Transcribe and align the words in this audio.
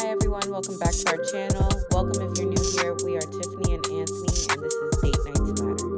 Hi 0.00 0.08
everyone, 0.08 0.50
welcome 0.50 0.78
back 0.78 0.92
to 0.92 1.10
our 1.10 1.22
channel. 1.24 1.68
Welcome 1.90 2.22
if 2.22 2.38
you're 2.38 2.48
new 2.48 2.62
here. 2.72 2.96
We 3.04 3.18
are 3.18 3.20
Tifani 3.20 3.74
and 3.74 3.84
Anthony, 3.84 4.32
and 4.48 4.62
this 4.62 4.72
is 4.72 4.96
Date 5.02 5.20
Nights 5.26 5.60
Matter. 5.60 5.88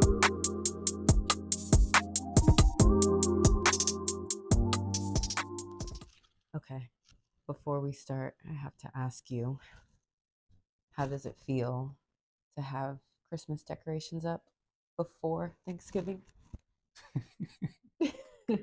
Okay, 6.57 6.91
before 7.47 7.79
we 7.79 7.93
start, 7.93 8.35
I 8.51 8.55
have 8.55 8.77
to 8.79 8.91
ask 8.93 9.31
you 9.31 9.61
how 10.95 11.07
does 11.07 11.25
it 11.25 11.37
feel 11.47 11.97
to 12.57 12.63
have 12.63 12.99
Christmas 13.29 13.63
decorations 13.63 14.25
up 14.25 14.47
before 14.97 15.53
Thanksgiving? 15.65 16.23
you 18.01 18.59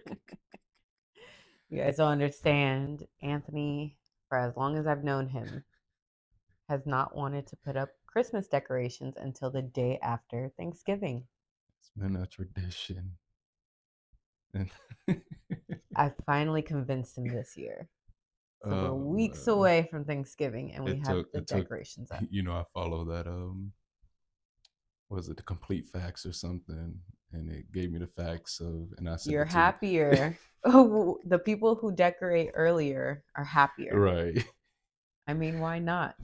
guys 1.71 1.96
don't 1.96 2.12
understand. 2.12 3.08
Anthony, 3.21 3.99
for 4.30 4.38
as 4.38 4.55
long 4.55 4.77
as 4.77 4.88
I've 4.88 5.04
known 5.04 5.27
him, 5.27 5.64
has 6.70 6.86
not 6.86 7.15
wanted 7.15 7.47
to 7.47 7.56
put 7.57 7.75
up 7.75 7.89
Christmas 8.06 8.47
decorations 8.47 9.15
until 9.18 9.50
the 9.50 9.61
day 9.64 9.97
after 10.01 10.51
Thanksgiving. 10.56 11.25
It's 11.79 11.89
been 11.97 12.15
a 12.15 12.28
tradition. 12.28 13.14
I 15.96 16.11
finally 16.25 16.61
convinced 16.61 17.18
him 17.18 17.25
this 17.28 17.57
year. 17.57 17.89
So 18.64 18.70
we're 18.70 18.89
Oh, 18.89 18.96
weeks 18.96 19.47
man. 19.47 19.56
away 19.56 19.87
from 19.89 20.06
Thanksgiving 20.06 20.73
and 20.73 20.84
we 20.86 20.98
have 20.98 21.07
took- 21.07 21.32
the 21.32 21.39
it 21.39 21.48
took- 21.48 21.64
decorations 21.64 22.11
up. 22.11 22.21
you 22.29 22.43
know, 22.43 22.54
I 22.54 22.64
follow 22.73 23.06
that 23.06 23.28
um 23.28 23.71
was 25.09 25.28
it 25.28 25.37
the 25.37 25.43
complete 25.43 25.87
facts 25.87 26.23
or 26.25 26.34
something? 26.34 27.00
And 27.32 27.50
it 27.50 27.71
gave 27.71 27.92
me 27.92 28.00
the 28.00 28.07
facts 28.07 28.59
of 28.59 28.89
and 28.98 29.09
I 29.09 29.15
said 29.15 29.32
You're 29.32 29.46
happier. 29.46 30.37
Oh, 30.66 31.20
the 31.26 31.40
people 31.40 31.76
who 31.76 31.92
decorate 31.92 32.52
earlier 32.54 33.23
are 33.36 33.44
happier. 33.44 34.00
Right. 34.00 34.44
I 35.28 35.34
mean, 35.34 35.59
why 35.59 35.80
not? 35.80 36.16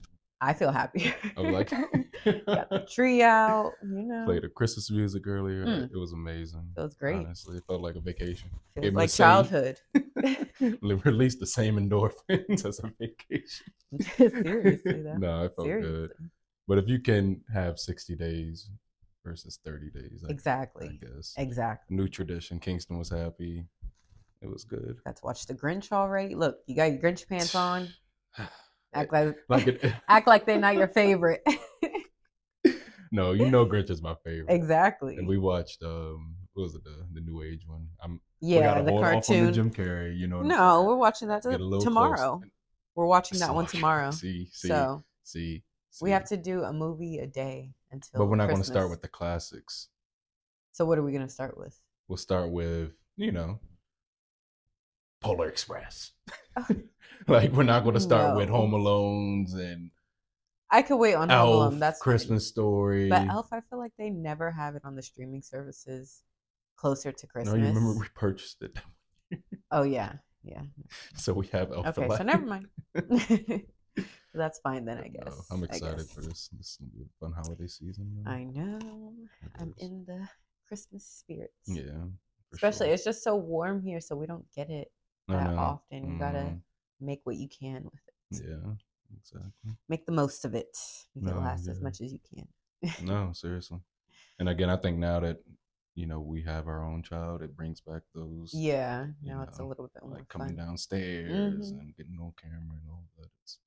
I 0.42 0.54
feel 0.54 0.72
happier. 0.72 1.16
I'm 1.38 1.52
like 1.54 1.70
got 2.26 2.70
the 2.70 2.86
tree 2.94 3.24
out, 3.24 3.72
you 3.82 4.04
know. 4.04 4.26
played 4.26 4.44
the 4.44 4.50
Christmas 4.50 4.92
music 4.92 5.26
earlier. 5.26 5.66
Mm. 5.66 5.92
It 5.94 5.98
was 5.98 6.12
amazing. 6.12 6.68
It 6.78 6.82
was 6.82 6.94
great. 6.94 7.16
Honestly, 7.16 7.58
it 7.58 7.64
felt 7.66 7.82
like 7.82 7.96
a 7.96 8.02
vacation. 8.02 8.50
Gave 8.82 8.94
like 8.94 9.10
same- 9.10 9.26
childhood. 9.26 9.80
Li- 10.60 11.02
Released 11.06 11.40
the 11.40 11.48
same 11.48 11.78
endorphins 11.78 12.66
as 12.66 12.80
a 12.80 12.92
vacation. 13.00 13.66
Seriously, 14.18 15.02
though. 15.04 15.18
no, 15.18 15.46
it 15.46 15.54
felt 15.56 15.68
Seriously. 15.68 15.92
good. 15.92 16.12
But 16.68 16.78
if 16.80 16.88
you 16.90 17.00
can 17.00 17.42
have 17.54 17.80
60 17.80 18.16
days 18.16 18.70
versus 19.24 19.60
30 19.64 19.90
days, 19.92 20.24
I, 20.28 20.32
I 20.32 20.34
guess. 20.34 21.34
Exactly. 21.38 21.96
New 21.96 22.08
tradition. 22.10 22.60
Kingston 22.60 22.98
was 22.98 23.10
happy. 23.10 23.66
It 24.46 24.52
was 24.52 24.64
good. 24.64 24.98
Got 25.04 25.16
to 25.16 25.26
watch 25.26 25.48
the 25.48 25.56
Grinch 25.56 25.92
already. 25.92 26.36
Look, 26.36 26.60
you 26.68 26.76
got 26.76 26.92
your 26.92 27.02
Grinch 27.02 27.28
pants 27.28 27.56
on. 27.56 27.90
Act 28.94 29.12
like 29.12 29.36
like 29.50 29.68
it, 29.68 29.94
act 30.08 30.26
like 30.26 30.46
they're 30.46 30.58
not 30.58 30.76
your 30.76 30.88
favorite. 30.88 31.46
no, 33.12 33.34
you 33.34 33.50
know 33.50 33.66
Grinch 33.66 33.90
is 33.90 34.02
my 34.02 34.16
favorite. 34.24 34.54
exactly. 34.54 35.18
And 35.18 35.28
we 35.28 35.38
watched 35.38 35.84
um 35.84 36.36
what 36.54 36.64
was 36.64 36.76
it 36.76 36.84
the 36.86 37.06
the 37.14 37.20
new 37.20 37.42
age 37.42 37.68
one? 37.68 37.88
I'm 38.02 38.22
yeah, 38.40 38.82
the 38.82 38.92
hold 38.92 39.04
off 39.04 39.08
on 39.08 39.14
cartoon. 39.16 39.46
the 39.48 39.52
Jim 39.52 39.72
Carrey, 39.72 40.18
you 40.18 40.28
know. 40.28 40.44
no, 40.44 40.84
we're 40.84 40.96
watching 40.96 41.28
that 41.28 41.42
to- 41.42 41.80
tomorrow. 41.82 42.38
close. 42.38 42.52
We're 42.96 43.08
watching 43.08 43.40
that 43.40 43.54
one 43.54 43.66
tomorrow. 43.66 44.12
See, 44.12 44.48
see, 44.54 44.70
so 44.70 45.04
see, 45.24 45.64
we 46.02 46.12
have 46.12 46.24
to 46.30 46.38
do 46.38 46.64
a 46.64 46.72
movie 46.72 47.18
a 47.18 47.28
day 47.28 47.74
until. 47.92 48.20
But 48.20 48.28
we're 48.28 48.38
not 48.38 48.48
going 48.48 48.62
to 48.62 48.64
start 48.64 48.90
with 48.90 49.02
the 49.02 49.10
classics. 49.10 49.90
So 50.72 50.86
what 50.86 50.98
are 50.98 51.04
we 51.04 51.12
gonna 51.12 51.28
start 51.28 51.58
with? 51.58 51.78
We'll 52.08 52.16
start 52.16 52.50
with 52.50 52.92
you 53.18 53.34
know 53.34 53.60
Polar 55.26 55.48
Express. 55.48 56.12
Oh. 56.56 56.68
like 57.28 57.52
we're 57.52 57.64
not 57.64 57.84
going 57.84 57.96
to 57.96 58.00
start 58.00 58.38
with 58.38 58.50
Home 58.50 58.72
Alones 58.72 59.56
and 59.56 59.90
I 60.70 60.84
could 60.84 60.98
wait 60.98 61.16
on 61.16 61.30
Home 61.30 61.38
Elf, 61.38 61.50
Alone. 61.50 61.80
That's. 61.80 62.00
Christmas 62.00 62.48
Story. 62.48 63.10
But 63.10 63.28
Elf, 63.28 63.48
I 63.52 63.62
feel 63.62 63.80
like 63.80 63.94
they 63.98 64.10
never 64.10 64.52
have 64.52 64.76
it 64.76 64.84
on 64.86 64.96
the 64.96 65.02
streaming 65.02 65.42
services 65.42 66.22
closer 66.76 67.12
to 67.12 67.28
Christmas. 67.28 67.56
No, 67.56 67.60
you 67.60 67.68
remember 67.68 68.00
we 68.00 68.08
purchased 68.14 68.62
it, 68.62 68.78
Oh 69.72 69.84
yeah, 69.84 70.14
yeah. 70.44 70.62
so 71.16 71.34
we 71.34 71.48
have 71.48 71.72
Elf. 71.72 71.98
Okay, 71.98 72.08
so 72.16 72.24
never 72.24 72.46
mind. 72.46 72.68
That's 74.34 74.60
fine 74.60 74.86
then, 74.86 74.98
I 74.98 75.08
No, 75.08 75.22
uh, 75.22 75.24
guess. 75.26 75.48
I'm 75.50 75.64
excited 75.64 75.98
guess. 75.98 76.12
for 76.12 76.22
this. 76.22 76.50
This 76.58 76.78
be 76.94 77.04
a 77.04 77.26
fun 77.26 77.34
holiday 77.34 77.68
season. 77.68 78.24
man. 78.24 78.34
I 78.34 78.44
know. 78.44 79.14
I'm 79.60 79.74
in 79.78 80.04
the 80.06 80.28
Christmas 80.68 81.06
spirits. 81.06 81.54
Yeah. 81.66 82.04
Especially, 82.54 82.88
sure. 82.88 82.94
it's 82.94 83.04
just 83.04 83.24
so 83.24 83.36
warm 83.36 83.82
here, 83.82 84.02
so 84.02 84.16
we 84.16 84.28
don't 84.28 84.46
get 84.54 84.70
it 84.70 84.92
that 85.28 85.48
know. 85.52 85.58
often. 85.58 86.14
You 86.14 86.20
gotta 86.20 86.38
Mhm. 86.38 86.62
make 87.00 87.22
what 87.26 87.36
you 87.36 87.48
can 87.48 87.84
with 87.86 88.02
it. 88.08 88.44
Yeah, 88.48 88.76
exactly. 89.16 89.78
Make 89.88 90.06
the 90.06 90.12
most 90.12 90.46
of 90.46 90.56
it. 90.56 90.78
Make 91.16 91.24
it 91.30 91.34
No, 91.34 91.40
last 91.40 91.68
as 91.68 91.82
much 91.82 92.02
as 92.02 92.12
you 92.14 92.20
can. 92.20 92.48
No, 93.06 93.34
seriously. 93.34 93.80
And 94.40 94.50
again, 94.50 94.70
I 94.70 94.78
think 94.78 94.98
now 94.98 95.20
that 95.22 95.44
you 95.96 96.06
know 96.06 96.20
we 96.20 96.42
have 96.44 96.68
our 96.68 96.84
own 96.84 97.04
child, 97.04 97.42
it 97.42 97.56
brings 97.56 97.82
back 97.82 98.04
those 98.14 98.54
Yeah, 98.54 99.08
now 99.24 99.44
it's 99.44 99.60
a 99.60 99.64
little 99.64 99.88
bit 99.88 100.04
more 100.04 100.18
like 100.20 100.28
coming 100.28 100.56
fun. 100.56 100.66
downstairs 100.66 101.72
Mhm. 101.72 101.80
and 101.80 101.96
getting 101.96 102.20
on 102.20 102.34
camera 102.34 102.78
and 102.82 102.90
all 102.90 103.08
that. 103.18 103.30
It's, 103.44 103.60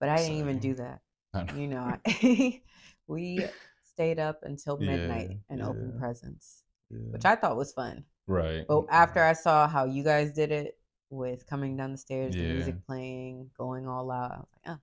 But 0.00 0.08
I 0.08 0.16
didn't 0.16 0.36
even 0.38 0.58
do 0.58 0.74
that. 0.74 1.02
Know. 1.34 1.54
You 1.54 1.68
know, 1.68 1.82
I, 1.82 2.00
we 3.06 3.44
stayed 3.84 4.18
up 4.18 4.40
until 4.42 4.78
Yeah, 4.80 4.96
midnight 4.96 5.40
and 5.50 5.62
opened 5.62 5.98
presents, 5.98 6.62
yeah. 6.90 6.98
which 7.10 7.24
I 7.24 7.36
thought 7.36 7.56
was 7.56 7.72
fun. 7.72 8.04
right. 8.26 8.66
But 8.66 8.86
after 8.90 9.22
I 9.22 9.32
saw 9.34 9.68
how 9.68 9.84
you 9.84 10.02
guys 10.02 10.32
did 10.32 10.50
it 10.52 10.77
with 11.10 11.46
coming 11.46 11.76
down 11.76 11.92
the 11.92 11.98
stairs, 11.98 12.34
the 12.34 12.42
music 12.42 12.76
playing, 12.86 13.50
going 13.56 13.86
all 13.86 14.10
out, 14.10 14.32
I 14.32 14.38
was 14.38 14.48
like, 14.66 14.76
oh. 14.76 14.78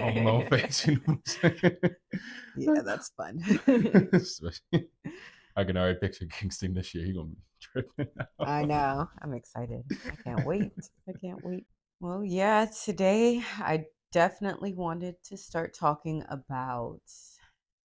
Home 0.00 0.26
Alone 0.26 0.48
face, 0.50 0.86
you 0.86 0.94
know 0.94 1.00
what 1.06 1.14
I'm 1.14 1.22
saying? 1.24 1.78
yeah, 2.56 2.82
that's 2.84 3.10
fun. 3.16 3.42
I 5.56 5.64
can 5.64 5.76
already 5.76 5.98
picture 5.98 6.26
Kingston 6.26 6.74
this 6.74 6.94
year. 6.94 7.04
He 7.06 7.14
gonna 7.14 7.28
be 7.28 7.36
tripping. 7.60 8.08
out. 8.20 8.48
I 8.48 8.64
know. 8.64 9.08
I'm 9.22 9.32
excited. 9.32 9.84
I 10.06 10.22
can't 10.22 10.44
wait. 10.44 10.72
I 11.08 11.12
can't 11.18 11.42
wait. 11.42 11.64
Well, 12.00 12.22
yeah, 12.22 12.66
today 12.84 13.42
I 13.58 13.86
definitely 14.12 14.74
wanted 14.74 15.16
to 15.24 15.36
start 15.38 15.74
talking 15.74 16.22
about, 16.28 17.00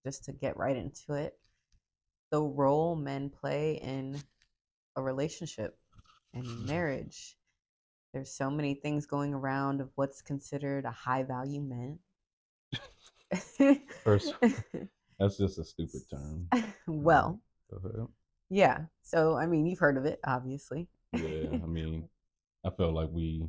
just 0.06 0.26
to 0.26 0.34
get 0.34 0.58
right 0.58 0.76
into 0.76 1.14
it, 1.14 1.34
the 2.32 2.42
role 2.42 2.96
men 2.98 3.30
play 3.30 3.80
in 3.82 4.22
a 4.98 5.02
relationship 5.02 5.78
and 6.34 6.46
mm-hmm. 6.46 6.68
marriage. 6.68 7.36
There's 8.14 8.32
so 8.32 8.50
many 8.50 8.74
things 8.74 9.06
going 9.06 9.34
around 9.34 9.82
of 9.82 9.90
what's 9.96 10.22
considered 10.22 10.86
a 10.86 10.92
high 10.92 11.24
value 11.24 11.62
man. 11.62 12.00
First- 14.04 14.36
That's 15.22 15.38
just 15.38 15.60
a 15.60 15.64
stupid 15.64 16.02
term. 16.10 16.48
well, 16.88 17.40
mm-hmm. 17.72 18.06
yeah. 18.50 18.80
So, 19.04 19.38
I 19.38 19.46
mean, 19.46 19.68
you've 19.68 19.78
heard 19.78 19.98
of 19.98 20.06
it, 20.06 20.20
obviously. 20.26 20.88
Yeah, 21.14 21.60
I 21.64 21.68
mean, 21.68 22.10
I 22.66 22.72
feel 22.72 22.92
like 22.92 23.10
we 23.12 23.48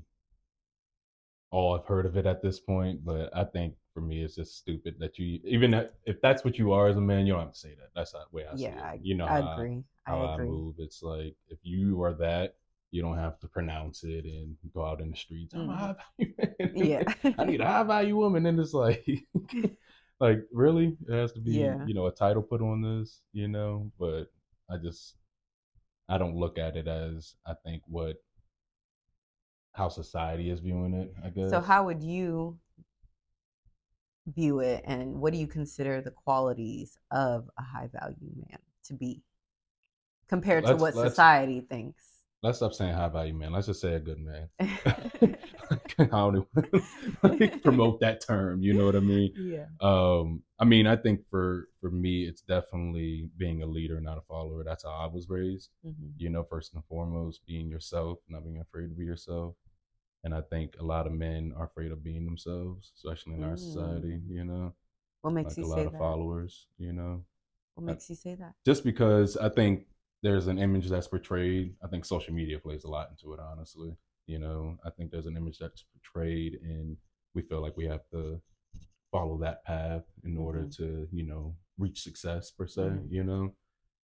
all 1.50 1.74
have 1.76 1.86
heard 1.86 2.04
of 2.04 2.18
it 2.18 2.26
at 2.26 2.42
this 2.42 2.60
point, 2.60 3.02
but 3.04 3.34
I 3.34 3.44
think 3.44 3.74
for 3.94 4.02
me, 4.02 4.22
it's 4.22 4.34
just 4.34 4.58
stupid 4.58 4.96
that 4.98 5.18
you 5.18 5.40
even 5.44 5.72
if 6.04 6.20
that's 6.20 6.44
what 6.44 6.58
you 6.58 6.72
are 6.72 6.88
as 6.88 6.96
a 6.96 7.00
man, 7.00 7.26
you 7.26 7.32
don't 7.32 7.42
have 7.42 7.52
to 7.52 7.58
say 7.58 7.74
that. 7.74 7.90
That's 7.94 8.12
not 8.12 8.30
the 8.30 8.36
way 8.36 8.44
I 8.50 8.56
see 8.56 8.66
it. 8.66 8.76
I, 8.76 8.98
You 9.02 9.14
know 9.14 9.26
I 9.26 9.54
agree. 9.54 9.82
how 10.04 10.22
I 10.22 10.34
agree. 10.34 10.48
move. 10.48 10.74
It's 10.78 11.02
like 11.02 11.36
if 11.48 11.58
you 11.62 12.02
are 12.02 12.12
that, 12.14 12.56
you 12.92 13.02
don't 13.02 13.16
have 13.18 13.40
to 13.40 13.48
pronounce 13.48 14.04
it 14.04 14.24
and 14.24 14.54
go 14.72 14.84
out 14.84 15.00
in 15.00 15.10
the 15.10 15.16
streets. 15.16 15.54
I'm 15.54 15.68
a 15.68 15.72
Mhm. 15.72 15.76
high 15.76 15.94
value 16.18 16.34
man. 16.38 16.72
Yeah. 16.76 17.34
I 17.38 17.44
need 17.46 17.60
a 17.60 17.66
high 17.66 17.82
value 17.82 18.16
woman, 18.16 18.46
and 18.46 18.60
it's 18.60 18.72
like, 18.74 19.04
like 20.20 20.40
really, 20.52 20.96
it 21.08 21.12
has 21.12 21.32
to 21.32 21.40
be, 21.40 21.52
Yeah. 21.52 21.84
you 21.86 21.94
know, 21.94 22.06
a 22.06 22.12
title 22.14 22.42
put 22.42 22.60
on 22.62 22.82
this, 22.82 23.22
you 23.32 23.48
know. 23.48 23.90
But 23.98 24.24
I 24.70 24.76
just, 24.76 25.16
I 26.08 26.18
don't 26.18 26.36
look 26.36 26.58
at 26.58 26.76
it 26.76 26.86
as 26.86 27.34
I 27.46 27.54
think 27.64 27.82
what 27.86 28.16
how 29.72 29.88
society 29.88 30.50
is 30.50 30.60
viewing 30.60 30.92
it. 30.92 31.14
I 31.24 31.30
guess. 31.30 31.48
So 31.50 31.60
how 31.60 31.86
would 31.86 32.02
you 32.02 32.58
view 34.26 34.60
it 34.60 34.84
and 34.86 35.14
what 35.20 35.32
do 35.32 35.38
you 35.38 35.46
consider 35.48 36.00
the 36.02 36.10
qualities 36.10 36.96
of 37.10 37.48
a 37.58 37.62
high 37.62 37.88
value 37.92 38.30
man 38.36 38.58
to 38.84 38.94
be 38.94 39.22
compared 40.28 40.64
to 40.64 40.74
Let's- 40.74 40.94
what 40.96 41.08
society 41.08 41.60
thinks? 41.62 42.04
Let's 42.42 42.58
stop 42.58 42.74
saying 42.74 42.94
high 42.94 43.08
value 43.08 43.34
man. 43.34 43.52
Let's 43.52 43.66
just 43.68 43.80
say 43.80 43.94
a 43.94 44.00
good 44.00 44.18
man. 44.18 44.48
I 45.98 46.04
don't 46.06 46.46
even 47.40 47.60
promote 47.62 48.00
that 48.00 48.20
term. 48.26 48.62
You 48.62 48.74
know 48.74 48.84
what 48.84 48.96
I 48.96 49.00
mean? 49.00 49.32
yeah. 49.36 49.66
um 49.80 50.42
i 50.60 50.64
mean 50.64 50.86
i 50.86 50.94
think 50.94 51.20
for 51.30 51.68
for 51.80 51.90
me 51.90 52.24
it's 52.24 52.42
definitely 52.42 53.28
being 53.36 53.62
a 53.62 53.66
leader 53.66 54.00
not 54.00 54.18
a 54.18 54.20
follower 54.22 54.62
that's 54.62 54.84
how 54.84 54.90
i 54.90 55.06
was 55.06 55.28
raised 55.28 55.70
hmm 55.82 56.10
you 56.18 56.28
know 56.30 56.44
first 56.44 56.74
and 56.74 56.84
foremost 56.88 57.40
being 57.46 57.68
yourself 57.68 58.18
not 58.28 58.44
being 58.44 58.60
afraid 58.60 58.88
to 58.88 58.94
be 58.94 59.04
yourself 59.04 59.54
and 60.24 60.34
i 60.34 60.40
think 60.40 60.74
a 60.78 60.84
lot 60.84 61.06
of 61.06 61.12
men 61.12 61.52
are 61.56 61.64
afraid 61.66 61.90
of 61.90 62.04
being 62.04 62.24
themselves 62.24 62.92
especially 62.96 63.34
in 63.34 63.42
our 63.42 63.56
society 63.56 64.20
Mm. 64.20 64.30
you 64.36 64.44
know 64.44 64.72
What 65.22 65.32
makes 65.32 65.56
like 65.56 65.58
a 65.58 65.60
you 65.62 65.66
lot 65.74 65.86
of 65.86 65.92
that? 65.92 65.98
followers 65.98 66.66
you 66.78 66.92
know 66.92 67.24
What 67.74 67.86
makes 67.86 68.08
you 68.10 68.14
say 68.16 68.34
that? 68.36 68.54
just 68.64 68.84
because 68.84 69.36
i 69.36 69.48
think 69.48 69.86
there's 70.22 70.46
an 70.46 70.58
image 70.58 70.88
that's 70.88 71.08
portrayed 71.08 71.74
i 71.84 71.86
think 71.88 72.04
social 72.04 72.32
media 72.34 72.58
plays 72.58 72.84
a 72.84 72.88
lot 72.88 73.08
into 73.10 73.32
it 73.34 73.40
honestly 73.40 73.96
you 74.26 74.38
know 74.38 74.76
i 74.86 74.90
think 74.90 75.10
there's 75.10 75.26
an 75.26 75.36
image 75.36 75.58
that's 75.58 75.84
portrayed 75.92 76.58
and 76.62 76.96
we 77.34 77.42
feel 77.42 77.60
like 77.60 77.76
we 77.76 77.86
have 77.86 78.06
to 78.10 78.40
follow 79.10 79.36
that 79.38 79.64
path 79.64 80.04
in 80.24 80.36
order 80.36 80.60
Mhm. 80.62 80.76
to 80.76 81.08
you 81.12 81.24
know 81.24 81.54
reach 81.78 82.02
success 82.02 82.50
per 82.50 82.66
se 82.66 82.82
Mhm. 82.82 83.10
you 83.10 83.24
know 83.24 83.54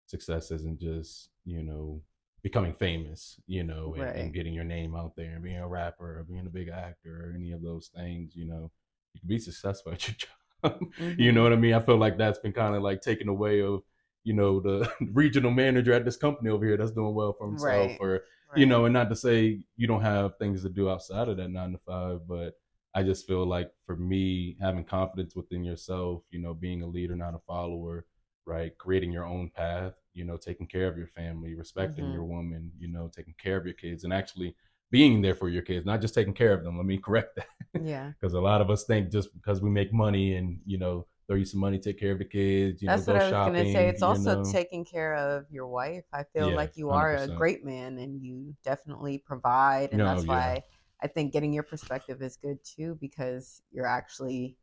success 0.05 0.51
isn't 0.51 0.79
just 0.79 1.29
you 1.45 1.61
know 1.63 2.01
becoming 2.43 2.73
famous 2.73 3.39
you 3.45 3.63
know 3.63 3.93
and, 3.95 4.03
Right. 4.03 4.15
and 4.15 4.33
getting 4.33 4.53
your 4.53 4.63
name 4.63 4.95
out 4.95 5.15
there 5.15 5.33
and 5.35 5.43
being 5.43 5.57
a 5.57 5.67
rapper 5.67 6.19
or 6.19 6.23
being 6.23 6.45
a 6.45 6.49
big 6.49 6.69
actor 6.69 7.25
or 7.29 7.33
any 7.35 7.51
of 7.51 7.61
those 7.61 7.89
things 7.89 8.35
you 8.35 8.45
know 8.45 8.71
you 9.13 9.19
can 9.19 9.27
be 9.27 9.39
successful 9.39 9.91
at 9.91 10.07
your 10.07 10.15
job 10.23 10.81
you 11.17 11.31
know 11.31 11.41
Mhm. 11.41 11.43
what 11.43 11.53
i 11.53 11.55
mean 11.57 11.73
i 11.73 11.79
feel 11.79 11.97
like 11.97 12.17
that's 12.17 12.39
been 12.39 12.53
kind 12.53 12.75
of 12.75 12.81
like 12.81 13.01
taken 13.01 13.27
away 13.27 13.61
of 13.61 13.81
you 14.27 14.33
know 14.33 14.59
the 14.59 14.89
regional 15.13 15.51
manager 15.51 15.93
at 15.93 16.05
this 16.05 16.17
company 16.17 16.49
over 16.49 16.65
here 16.65 16.77
that's 16.77 16.91
doing 16.91 17.15
well 17.15 17.33
for 17.33 17.47
himself 17.47 17.91
Right. 17.91 17.97
or 17.99 18.21
you 18.55 18.65
know, 18.65 18.85
and 18.85 18.93
not 18.93 19.09
to 19.09 19.15
say 19.15 19.59
you 19.75 19.87
don't 19.87 20.01
have 20.01 20.37
things 20.37 20.63
to 20.63 20.69
do 20.69 20.89
outside 20.89 21.27
of 21.29 21.37
that 21.37 21.49
nine 21.51 21.71
to 21.73 21.77
five, 21.85 22.21
but 22.27 22.53
I 22.95 23.03
just 23.03 23.27
feel 23.27 23.45
like 23.45 23.71
for 23.85 23.95
me, 23.95 24.57
having 24.59 24.83
confidence 24.83 25.35
within 25.35 25.63
yourself, 25.63 26.23
you 26.31 26.39
know, 26.39 26.53
being 26.53 26.81
a 26.81 26.87
leader, 26.87 27.15
not 27.15 27.35
a 27.35 27.39
follower, 27.45 28.05
right? 28.45 28.75
Creating 28.77 29.11
your 29.11 29.25
own 29.25 29.51
path, 29.55 29.93
you 30.13 30.25
know, 30.25 30.37
taking 30.37 30.67
care 30.67 30.87
of 30.87 30.97
your 30.97 31.07
family, 31.07 31.53
respecting 31.55 32.05
Mhm. 32.05 32.13
your 32.13 32.23
woman, 32.23 32.71
you 32.79 32.87
know, 32.87 33.09
taking 33.15 33.35
care 33.37 33.57
of 33.57 33.65
your 33.65 33.75
kids, 33.75 34.03
and 34.03 34.13
actually 34.13 34.55
being 34.89 35.21
there 35.21 35.35
for 35.35 35.49
your 35.49 35.61
kids, 35.61 35.85
not 35.85 36.01
just 36.01 36.15
taking 36.15 36.33
care 36.33 36.53
of 36.53 36.63
them. 36.63 36.77
Let 36.77 36.85
me 36.85 36.97
correct 37.07 37.35
that. 37.35 37.47
Yeah. 37.77 38.13
Because 38.19 38.33
a 38.33 38.41
lot 38.41 38.61
of 38.61 38.69
us 38.71 38.85
think 38.85 39.11
just 39.11 39.33
because 39.33 39.61
we 39.61 39.69
make 39.69 39.93
money 39.93 40.35
and, 40.35 40.59
you 40.65 40.77
know, 40.79 41.05
throw 41.27 41.35
you 41.35 41.45
some 41.45 41.59
money, 41.59 41.77
take 41.77 41.99
care 41.99 42.11
of 42.13 42.19
the 42.19 42.25
kids, 42.25 42.81
you 42.81 42.87
That's 42.87 43.05
know, 43.05 43.13
what 43.13 43.21
I 43.21 43.29
was 43.29 43.33
gonna 43.33 43.71
say. 43.71 43.89
It's 43.89 44.01
also 44.01 44.35
know. 44.43 44.51
taking 44.51 44.85
care 44.85 45.15
of 45.15 45.45
your 45.51 45.67
wife. 45.67 46.05
I 46.13 46.23
feel 46.23 46.47
Yeah, 46.47 46.55
like 46.55 46.77
you 46.77 46.89
are 46.89 47.15
a 47.15 47.27
100%. 47.27 47.37
great 47.37 47.65
man 47.65 47.97
and 47.97 48.21
you 48.21 48.55
definitely 48.63 49.17
provide. 49.17 49.91
And 49.91 49.99
No, 49.99 50.05
that's 50.05 50.25
yeah. 50.25 50.33
why 50.33 50.63
I 51.01 51.07
think 51.07 51.33
getting 51.33 51.53
your 51.53 51.63
perspective 51.63 52.21
is 52.21 52.37
good 52.37 52.59
too, 52.63 52.97
because 53.01 53.61
you're 53.71 53.85
actually 53.85 54.57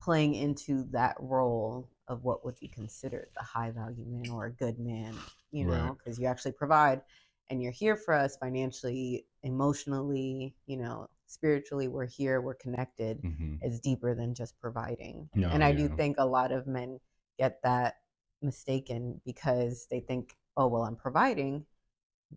playing 0.00 0.34
into 0.34 0.84
that 0.90 1.16
role 1.20 1.88
of 2.08 2.24
what 2.24 2.44
would 2.44 2.58
be 2.58 2.68
considered 2.68 3.28
the 3.36 3.42
high 3.44 3.70
value 3.70 4.04
man 4.06 4.30
or 4.30 4.46
a 4.46 4.50
good 4.52 4.78
man, 4.78 5.14
you 5.50 5.64
know, 5.64 5.96
because 5.98 6.18
you 6.18 6.26
actually 6.26 6.52
provide 6.52 7.02
and 7.50 7.62
you're 7.62 7.70
here 7.72 7.96
for 7.96 8.14
us 8.14 8.36
financially, 8.38 9.26
emotionally, 9.42 10.54
you 10.66 10.76
know, 10.78 11.08
spiritually. 11.32 11.88
We're 11.88 12.06
here, 12.06 12.40
we're 12.40 12.54
connected 12.54 13.18
hmm 13.20 13.56
is 13.62 13.78
deeper 13.78 14.12
than 14.14 14.34
just 14.34 14.58
providing. 14.58 15.28
No, 15.36 15.48
and 15.50 15.62
I 15.62 15.72
do 15.72 15.88
think 15.88 16.16
a 16.18 16.26
lot 16.26 16.50
of 16.50 16.66
men 16.66 16.98
get 17.38 17.60
that 17.62 17.94
mistaken 18.42 19.20
because 19.24 19.86
they 19.88 20.00
think, 20.00 20.34
oh, 20.56 20.66
well, 20.66 20.82
I'm 20.82 20.96
providing. 20.96 21.64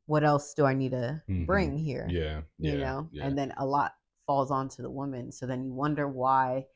What 0.06 0.24
else 0.24 0.54
do 0.54 0.66
I 0.66 0.74
need 0.76 0.92
to 0.92 1.22
Mhm. 1.28 1.48
bring 1.48 1.78
here? 1.78 2.08
Yeah. 2.12 2.42
You 2.60 2.74
yeah, 2.74 2.78
know? 2.78 3.10
Yeah. 3.12 3.26
And 3.26 3.38
then 3.38 3.54
a 3.58 3.66
lot 3.66 3.96
falls 4.28 4.52
onto 4.52 4.84
the 4.84 4.90
woman. 4.90 5.32
So 5.32 5.48
then 5.48 5.64
you 5.64 5.74
wonder 5.74 6.08
why 6.08 6.68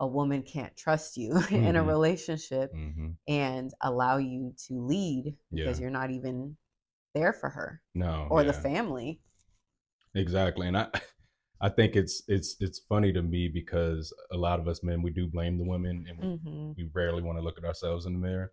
a 0.00 0.06
woman 0.06 0.42
can't 0.42 0.76
trust 0.76 1.16
you 1.16 1.36
in 1.50 1.76
a 1.76 1.82
Mhm. 1.82 1.86
relationship 1.86 2.72
hmm 2.72 3.10
and 3.28 3.72
allow 3.80 4.16
you 4.16 4.52
to 4.66 4.74
lead 4.80 5.36
because 5.52 5.78
Yeah. 5.78 5.82
you're 5.82 5.90
not 5.90 6.10
even 6.10 6.56
there 7.14 7.32
for 7.32 7.50
her 7.50 7.80
No. 7.94 8.26
or 8.30 8.42
the 8.42 8.52
family. 8.52 9.20
Exactly. 10.14 10.66
And 10.68 10.76
I 10.76 10.88
I 11.62 11.68
think 11.68 11.94
it's 11.94 12.22
it's 12.26 12.56
it's 12.58 12.80
funny 12.80 13.12
to 13.12 13.22
me 13.22 13.48
because 13.48 14.12
a 14.32 14.36
lot 14.36 14.58
of 14.58 14.66
us 14.66 14.82
men 14.82 15.00
we 15.00 15.10
do 15.10 15.28
blame 15.28 15.58
the 15.58 15.64
women 15.64 16.04
and 16.08 16.18
we, 16.18 16.26
hmm 16.36 16.72
we 16.76 16.88
rarely 16.94 17.22
want 17.22 17.36
to 17.36 17.44
look 17.44 17.58
at 17.58 17.64
ourselves 17.64 18.06
in 18.06 18.14
the 18.14 18.18
mirror. 18.18 18.50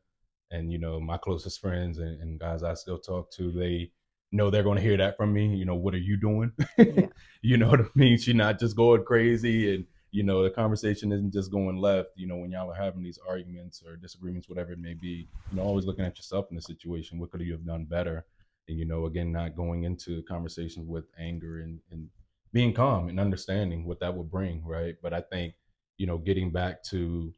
And 0.51 0.71
you 0.71 0.77
know, 0.77 0.99
my 0.99 1.17
closest 1.17 1.59
friends 1.59 1.97
and, 1.97 2.21
and 2.21 2.39
guys 2.39 2.63
I 2.63 2.73
still 2.73 2.99
talk 2.99 3.31
to, 3.33 3.51
they 3.51 3.91
know 4.31 4.49
they're 4.49 4.63
gonna 4.63 4.81
hear 4.81 4.97
that 4.97 5.17
from 5.17 5.33
me. 5.33 5.55
You 5.55 5.65
know, 5.65 5.75
what 5.75 5.93
are 5.95 5.99
you 5.99 6.17
doing? 6.17 6.51
Yeah. 6.77 7.07
you 7.41 7.57
know 7.57 7.69
what 7.69 7.81
I 7.81 7.85
mean? 7.95 8.17
She's 8.19 8.35
not 8.35 8.59
just 8.59 8.75
going 8.75 9.03
crazy 9.05 9.73
and 9.73 9.85
you 10.11 10.23
know, 10.23 10.43
the 10.43 10.49
conversation 10.49 11.11
isn't 11.11 11.33
just 11.33 11.51
going 11.51 11.77
left. 11.77 12.09
You 12.15 12.27
know, 12.27 12.37
when 12.37 12.51
y'all 12.51 12.71
are 12.71 12.75
having 12.75 13.03
these 13.03 13.19
arguments 13.27 13.83
or 13.85 13.95
disagreements, 13.95 14.49
whatever 14.49 14.71
it 14.71 14.79
may 14.79 14.95
be, 14.95 15.27
you 15.51 15.57
know, 15.57 15.63
always 15.63 15.85
looking 15.85 16.05
at 16.05 16.17
yourself 16.17 16.47
in 16.49 16.55
the 16.55 16.61
situation. 16.61 17.19
What 17.19 17.31
could 17.31 17.41
you 17.41 17.51
have 17.53 17.65
done 17.65 17.85
better? 17.85 18.25
And 18.67 18.77
you 18.77 18.85
know, 18.85 19.05
again, 19.05 19.31
not 19.31 19.55
going 19.55 19.83
into 19.83 20.23
conversations 20.23 20.87
with 20.87 21.05
anger 21.19 21.61
and, 21.61 21.79
and 21.91 22.09
being 22.51 22.73
calm 22.73 23.09
and 23.09 23.19
understanding 23.19 23.85
what 23.85 23.99
that 23.99 24.15
would 24.15 24.31
bring, 24.31 24.63
right? 24.65 24.95
But 25.01 25.13
I 25.13 25.21
think, 25.21 25.53
you 25.97 26.07
know, 26.07 26.17
getting 26.17 26.51
back 26.51 26.83
to 26.85 27.33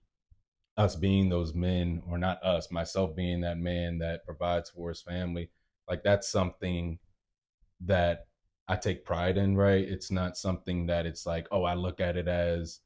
us 0.78 0.96
being 0.96 1.30
those 1.30 1.54
men, 1.54 2.02
or 2.08 2.18
not 2.18 2.42
us, 2.44 2.72
myself 2.72 3.16
being 3.16 3.42
that 3.42 3.58
man 3.58 4.00
that 4.00 4.26
provides 4.26 4.70
for 4.70 4.90
his 4.90 5.02
family, 5.02 5.50
like 5.90 6.04
that's 6.04 6.32
something 6.32 7.00
that 7.86 8.28
I 8.68 8.78
take 8.78 9.04
pride 9.04 9.38
in, 9.38 9.58
right? 9.58 9.84
It's 9.84 10.12
not 10.12 10.38
something 10.38 10.86
that 10.88 11.06
it's 11.06 11.26
like, 11.26 11.48
oh, 11.52 11.64
I 11.64 11.74
look 11.74 12.00
at 12.00 12.16
it 12.16 12.28
as 12.28 12.80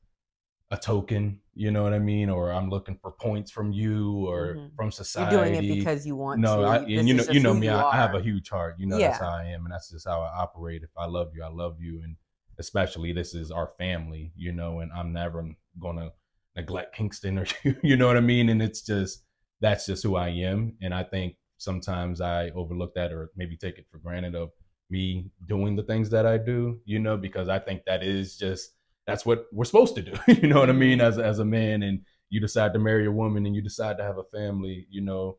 a 0.72 0.78
token, 0.78 1.40
you 1.54 1.72
know 1.72 1.84
what 1.84 1.94
I 1.94 2.00
mean? 2.00 2.30
Or 2.30 2.52
I'm 2.52 2.70
looking 2.70 2.98
for 3.02 3.12
points 3.12 3.52
from 3.52 3.72
you 3.72 4.28
or 4.28 4.56
Mhm. 4.56 4.76
from 4.76 4.92
society. 4.92 5.36
You're 5.36 5.46
doing 5.46 5.64
it 5.64 5.76
because 5.78 6.06
you 6.08 6.16
want 6.16 6.42
No, 6.42 6.62
to. 6.62 6.68
I, 6.68 6.80
This 6.80 7.00
and 7.00 7.08
you 7.08 7.14
know, 7.16 7.24
you 7.32 7.40
know 7.40 7.54
me. 7.54 7.68
you 7.68 7.74
I, 7.74 7.92
I 7.92 7.96
have 7.96 8.16
a 8.16 8.22
huge 8.22 8.50
heart. 8.50 8.76
You 8.80 8.88
know, 8.88 8.98
that's 9.00 9.20
how 9.20 9.30
I 9.30 9.46
am, 9.46 9.66
and 9.66 9.74
that's 9.74 9.90
just 9.92 10.08
how 10.08 10.22
I 10.22 10.42
operate. 10.42 10.84
If 10.84 10.90
I 10.98 11.06
love 11.06 11.32
you, 11.36 11.44
I 11.44 11.50
love 11.50 11.78
you, 11.80 12.02
and 12.04 12.16
especially 12.58 13.14
this 13.14 13.34
is 13.36 13.52
our 13.52 13.68
family, 13.78 14.32
you 14.36 14.52
know, 14.52 14.80
and 14.80 14.92
I'm 14.92 15.14
never 15.14 15.48
gonna 15.80 16.12
neglect 16.56 16.96
Kingston 16.96 17.38
or 17.40 17.46
you, 17.64 17.76
you 17.84 17.96
know 17.98 18.08
what 18.08 18.18
I 18.18 18.22
mean. 18.22 18.50
And 18.50 18.62
it's 18.62 18.82
just 18.82 19.24
that's 19.62 19.86
just 19.86 20.04
who 20.04 20.16
I 20.16 20.30
am, 20.30 20.74
and 20.82 20.94
I 20.94 21.04
think 21.04 21.36
sometimes 21.58 22.22
I 22.22 22.50
overlook 22.50 22.96
that 22.96 23.14
or 23.14 23.30
maybe 23.36 23.56
take 23.56 23.78
it 23.78 23.86
for 23.90 23.98
granted 24.00 24.36
of 24.36 24.52
me 24.90 25.32
doing 25.48 25.76
the 25.76 25.84
things 25.84 26.10
that 26.10 26.26
I 26.26 26.38
do, 26.38 26.80
you 26.86 27.00
know, 27.00 27.18
because 27.18 27.50
I 27.50 27.60
think 27.60 27.86
that 27.86 28.04
is 28.04 28.36
just 28.38 28.72
that's 29.08 29.26
what 29.26 29.46
we're 29.52 29.66
supposed 29.66 29.96
to 29.96 30.02
do. 30.02 30.14
you 30.28 30.48
know 30.48 30.60
what 30.60 30.70
I 30.70 30.74
mean? 30.74 31.00
Mhm. 31.00 31.04
As 31.04 31.20
as 31.20 31.40
a 31.40 31.46
man 31.46 31.84
and 31.84 32.02
you 32.30 32.40
decide 32.40 32.74
to 32.74 32.80
marry 32.80 33.06
a 33.06 33.12
woman 33.12 33.46
and 33.46 33.56
you 33.56 33.62
decide 33.62 33.98
to 33.98 34.04
have 34.04 34.18
a 34.18 34.24
family, 34.26 34.88
you 34.90 35.02
know, 35.02 35.38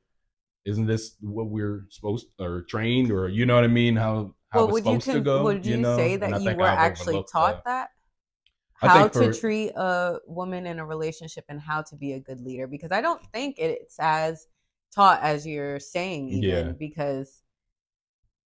isn't 0.64 0.86
this 0.86 1.16
what 1.20 1.48
we're 1.48 1.86
supposed 1.90 2.26
or 2.40 2.62
trained 2.62 3.10
or 3.10 3.28
you 3.28 3.46
know 3.46 3.54
what 3.54 3.64
I 3.64 3.68
mean? 3.68 3.96
How 3.96 4.34
how 4.50 4.60
Well, 4.60 4.64
it's 4.66 4.72
would 4.74 4.86
you 4.86 5.00
supposed 5.00 5.12
to 5.12 5.20
go, 5.20 5.44
would 5.44 5.66
you 5.66 5.76
you 5.76 5.76
know? 5.78 5.96
say 5.96 6.16
that 6.16 6.40
you 6.42 6.54
were 6.56 6.62
I've 6.64 6.78
actually 6.78 7.24
taught 7.30 7.64
that. 7.64 7.64
that? 7.64 7.90
How 8.74 9.08
to 9.08 9.32
treat 9.32 9.70
a 9.70 10.20
woman 10.26 10.66
in 10.66 10.78
a 10.78 10.86
relationship 10.86 11.44
and 11.48 11.60
how 11.60 11.82
to 11.82 11.96
be 11.96 12.12
a 12.12 12.20
good 12.20 12.40
leader? 12.40 12.66
Because 12.66 12.92
I 12.92 13.00
don't 13.00 13.22
think 13.32 13.58
it's 13.58 13.96
as 13.98 14.46
taught 14.94 15.22
as 15.22 15.46
you're 15.46 15.80
saying, 15.80 16.28
Yeah. 16.28 16.60
even 16.60 16.74
because 16.78 17.42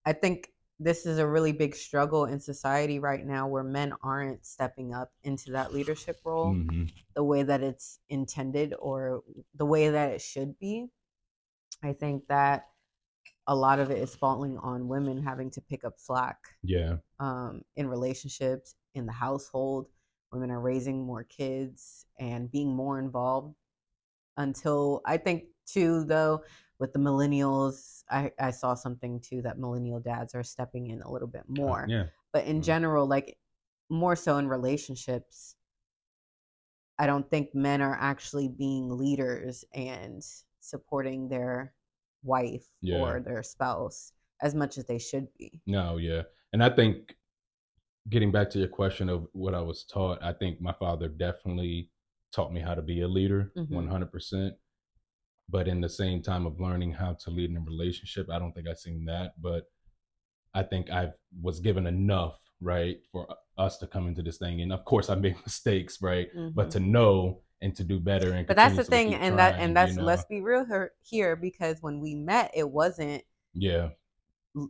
I 0.07 0.13
think 0.13 0.53
this 0.81 1.07
is 1.07 1.19
a 1.19 1.29
really 1.29 1.53
big 1.53 1.77
struggle 1.77 2.25
in 2.25 2.41
society 2.41 2.99
right 2.99 3.25
now 3.25 3.47
where 3.47 3.63
men 3.63 3.93
aren't 4.03 4.45
stepping 4.47 4.95
up 4.95 5.13
into 5.23 5.53
that 5.53 5.73
leadership 5.75 6.19
role 6.25 6.55
hmm 6.55 6.87
the 7.17 7.25
way 7.25 7.43
that 7.43 7.61
it's 7.63 7.99
intended 8.09 8.73
or 8.79 9.23
the 9.55 9.67
way 9.67 9.91
that 9.91 10.13
it 10.13 10.21
should 10.23 10.57
be. 10.61 10.87
I 11.83 11.93
think 11.93 12.29
that 12.29 12.69
a 13.49 13.55
lot 13.57 13.81
of 13.81 13.91
it 13.91 13.99
is 13.99 14.15
falling 14.15 14.57
on 14.59 14.89
women 14.89 15.23
having 15.25 15.51
to 15.53 15.61
pick 15.61 15.85
up 15.85 15.95
slack 15.99 16.39
Yeah. 16.63 16.99
um, 17.19 17.63
in 17.77 17.89
relationships, 17.89 18.77
in 18.95 19.07
the 19.07 19.13
household. 19.13 19.89
Women 20.33 20.51
are 20.53 20.61
raising 20.61 21.05
more 21.05 21.25
kids 21.25 22.07
and 22.19 22.51
being 22.51 22.75
more 22.75 22.99
involved. 23.01 23.57
Until 24.37 25.03
I 25.05 25.17
think, 25.19 25.45
too, 25.67 26.05
though, 26.05 26.45
with 26.81 26.93
the 26.95 26.99
millennials, 26.99 28.03
I, 28.11 28.33
I 28.41 28.51
saw 28.51 28.75
something 28.75 29.21
too 29.21 29.43
that 29.43 29.59
millennial 29.59 30.01
dads 30.01 30.35
are 30.35 30.43
stepping 30.43 30.89
in 30.89 31.03
a 31.03 31.11
little 31.13 31.29
bit 31.29 31.43
Uh, 31.43 31.53
more. 31.61 31.87
yeah. 31.89 32.07
But 32.33 32.47
in 32.47 32.61
Mm. 32.61 32.65
general, 32.65 33.07
like 33.07 33.39
more 33.91 34.17
so 34.17 34.39
in 34.39 34.49
relationships, 34.49 35.57
I 36.99 37.07
don't 37.07 37.29
think 37.31 37.55
men 37.55 37.83
are 37.83 37.97
actually 38.01 38.49
being 38.49 38.89
leaders 38.91 39.65
and 39.75 40.23
supporting 40.61 41.29
their 41.29 41.75
wife 42.23 42.67
Yeah. 42.81 42.99
or 42.99 43.21
their 43.21 43.43
spouse 43.43 44.13
as 44.41 44.55
much 44.55 44.79
as 44.79 44.87
they 44.87 44.99
should 44.99 45.33
be. 45.35 45.61
No, 45.67 45.99
yeah. 45.99 46.23
And 46.53 46.63
I 46.65 46.71
think 46.71 47.17
getting 48.09 48.33
back 48.33 48.49
to 48.51 48.59
your 48.59 48.69
question 48.69 49.09
of 49.11 49.29
what 49.33 49.55
I 49.55 49.61
was 49.61 49.85
taught, 49.85 50.23
I 50.23 50.33
think 50.33 50.61
my 50.61 50.73
father 50.73 51.09
definitely 51.09 51.91
taught 52.33 52.53
me 52.53 52.61
how 52.61 52.75
to 52.75 52.83
be 52.83 53.03
a 53.03 53.09
leader, 53.09 53.53
Mhm. 53.57 53.69
100%. 53.71 54.57
But 55.51 55.69
in 55.69 55.81
the 55.81 55.89
same 55.89 56.23
time 56.23 56.47
of 56.47 56.61
learning 56.61 56.93
how 56.93 57.15
to 57.15 57.31
lead 57.31 57.51
in 57.51 57.57
a 57.57 57.61
relationship, 57.61 58.29
I 58.31 58.39
don't 58.39 58.53
think 58.53 58.69
I've 58.69 58.79
seen 58.79 59.05
that. 59.07 59.33
But 59.41 59.65
I 60.55 60.63
think 60.63 60.91
I 60.91 61.11
was 61.41 61.61
given 61.61 61.87
enough, 61.87 62.39
right, 62.61 62.99
for 63.13 63.27
us 63.59 63.79
to 63.79 63.87
come 63.87 64.09
into 64.09 64.23
this 64.23 64.39
thing. 64.39 64.61
And 64.61 64.73
of 64.73 64.85
course, 64.85 65.11
I 65.11 65.15
made 65.15 65.37
mistakes, 65.45 66.01
right? 66.03 66.29
But 66.55 66.69
Mhm. 66.69 66.73
to 66.73 66.81
know 66.81 67.41
and 67.63 67.75
to 67.77 67.85
do 67.85 68.01
better 68.01 68.33
and 68.33 68.47
But 68.47 68.57
that's 68.57 68.77
the 68.77 68.85
thing, 68.85 69.15
and 69.15 69.39
that 69.39 69.53
trying, 69.53 69.65
and 69.65 69.71
you 69.71 69.77
that's 69.77 69.97
know? 69.97 70.05
let's 70.07 70.25
be 70.25 70.41
real 70.41 70.65
here, 70.65 70.93
here 71.03 71.37
because 71.37 71.83
when 71.83 72.01
we 72.01 72.15
met, 72.15 72.51
it 72.55 72.71
wasn't 72.71 73.23
Yeah, 73.55 73.91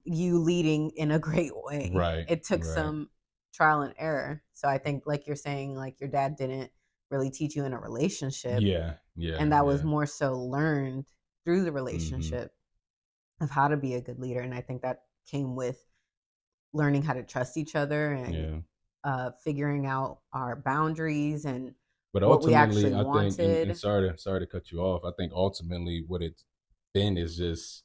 you 0.05 0.39
leading 0.39 0.91
in 0.97 1.11
a 1.11 1.19
great 1.19 1.53
way. 1.55 1.91
Right, 1.95 2.25
It 2.29 2.45
took 2.45 2.61
right. 2.61 2.75
some 2.75 3.11
trial 3.55 3.83
and 3.83 3.95
error. 3.99 4.43
So 4.53 4.69
I 4.69 4.79
think, 4.79 5.05
like 5.07 5.27
you're 5.27 5.37
saying, 5.37 5.75
like 5.77 6.01
your 6.01 6.11
dad 6.11 6.37
didn't 6.37 6.71
really 7.11 7.31
teach 7.31 7.57
you 7.57 7.65
in 7.65 7.73
a 7.73 7.81
relationship, 7.81 8.63
yeah, 8.63 8.95
yeah. 9.17 9.39
and 9.41 9.53
that 9.53 9.67
was 9.67 9.85
more 9.85 10.07
so 10.07 10.35
learned 10.39 11.07
through 11.45 11.65
the 11.65 11.73
Mhm. 11.73 11.73
relationship 11.73 12.53
of 13.41 13.51
how 13.51 13.69
to 13.69 13.77
be 13.77 13.95
a 13.95 14.01
good 14.01 14.19
leader. 14.19 14.41
And 14.41 14.55
I 14.55 14.61
think 14.61 14.83
that 14.83 15.05
came 15.27 15.57
with 15.57 15.85
learning 16.73 17.03
how 17.03 17.15
to 17.15 17.23
trust 17.23 17.57
each 17.57 17.77
other 17.77 18.13
and 18.13 18.35
Yeah, 18.35 18.61
uh, 19.05 19.33
figuring 19.45 19.87
out 19.87 20.21
our 20.33 20.57
boundaries 20.57 21.45
and 21.45 21.75
But 22.13 22.23
what 22.25 22.43
we 22.43 22.55
ultimately, 22.55 22.55
actually 22.55 22.95
I 22.95 23.05
think, 23.05 23.41
and, 23.41 23.61
and 23.63 23.77
wanted. 23.77 23.77
sorry 23.77 24.09
to 24.11 24.19
sorry 24.19 24.41
to 24.41 24.47
cut 24.47 24.71
you 24.73 24.81
off. 24.81 25.05
I 25.05 25.13
think 25.17 25.33
ultimately 25.33 26.05
what 26.07 26.23
it's 26.23 26.45
been 26.93 27.17
is 27.17 27.37
just 27.37 27.85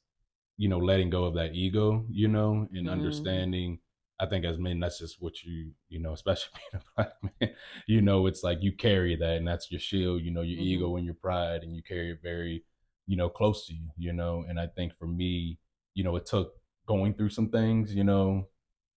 you 0.58 0.70
know 0.70 0.79
letting 0.79 1.10
go 1.12 1.25
of 1.25 1.36
that 1.36 1.55
ego, 1.55 2.05
you 2.10 2.27
know, 2.27 2.67
and 2.74 2.88
Mhm, 2.88 2.89
understanding. 2.89 3.79
I 4.19 4.25
think 4.27 4.45
as 4.45 4.57
men, 4.57 4.79
that's 4.79 5.00
just 5.00 5.22
what 5.22 5.43
you 5.43 5.72
you 5.89 6.00
know, 6.00 6.13
especially 6.13 6.51
being 6.72 6.81
a 6.84 6.95
black 6.95 7.13
man, 7.41 7.55
you 7.88 8.01
know, 8.01 8.27
it's 8.27 8.43
like 8.43 8.60
you 8.62 8.72
carry 8.74 9.15
that, 9.15 9.38
and 9.38 9.48
that's 9.48 9.72
your 9.72 9.79
shield, 9.79 10.24
you 10.24 10.31
know, 10.31 10.41
your 10.41 10.57
mhm, 10.57 10.60
ego 10.60 10.95
and 10.95 11.05
your 11.05 11.15
pride, 11.15 11.63
and 11.63 11.75
you 11.75 11.84
carry 11.84 12.12
it 12.12 12.19
very, 12.24 12.63
you 13.07 13.17
know, 13.17 13.29
close 13.29 13.67
to 13.67 13.74
you, 13.74 13.89
you 13.98 14.13
know. 14.13 14.45
And 14.48 14.60
I 14.60 14.67
think 14.67 14.93
for 14.98 15.07
me, 15.07 15.60
you 15.93 16.03
know, 16.03 16.15
it 16.15 16.25
took 16.25 16.53
going 16.88 17.13
through 17.13 17.29
some 17.29 17.50
things, 17.50 17.93
you 17.95 18.03
know, 18.03 18.48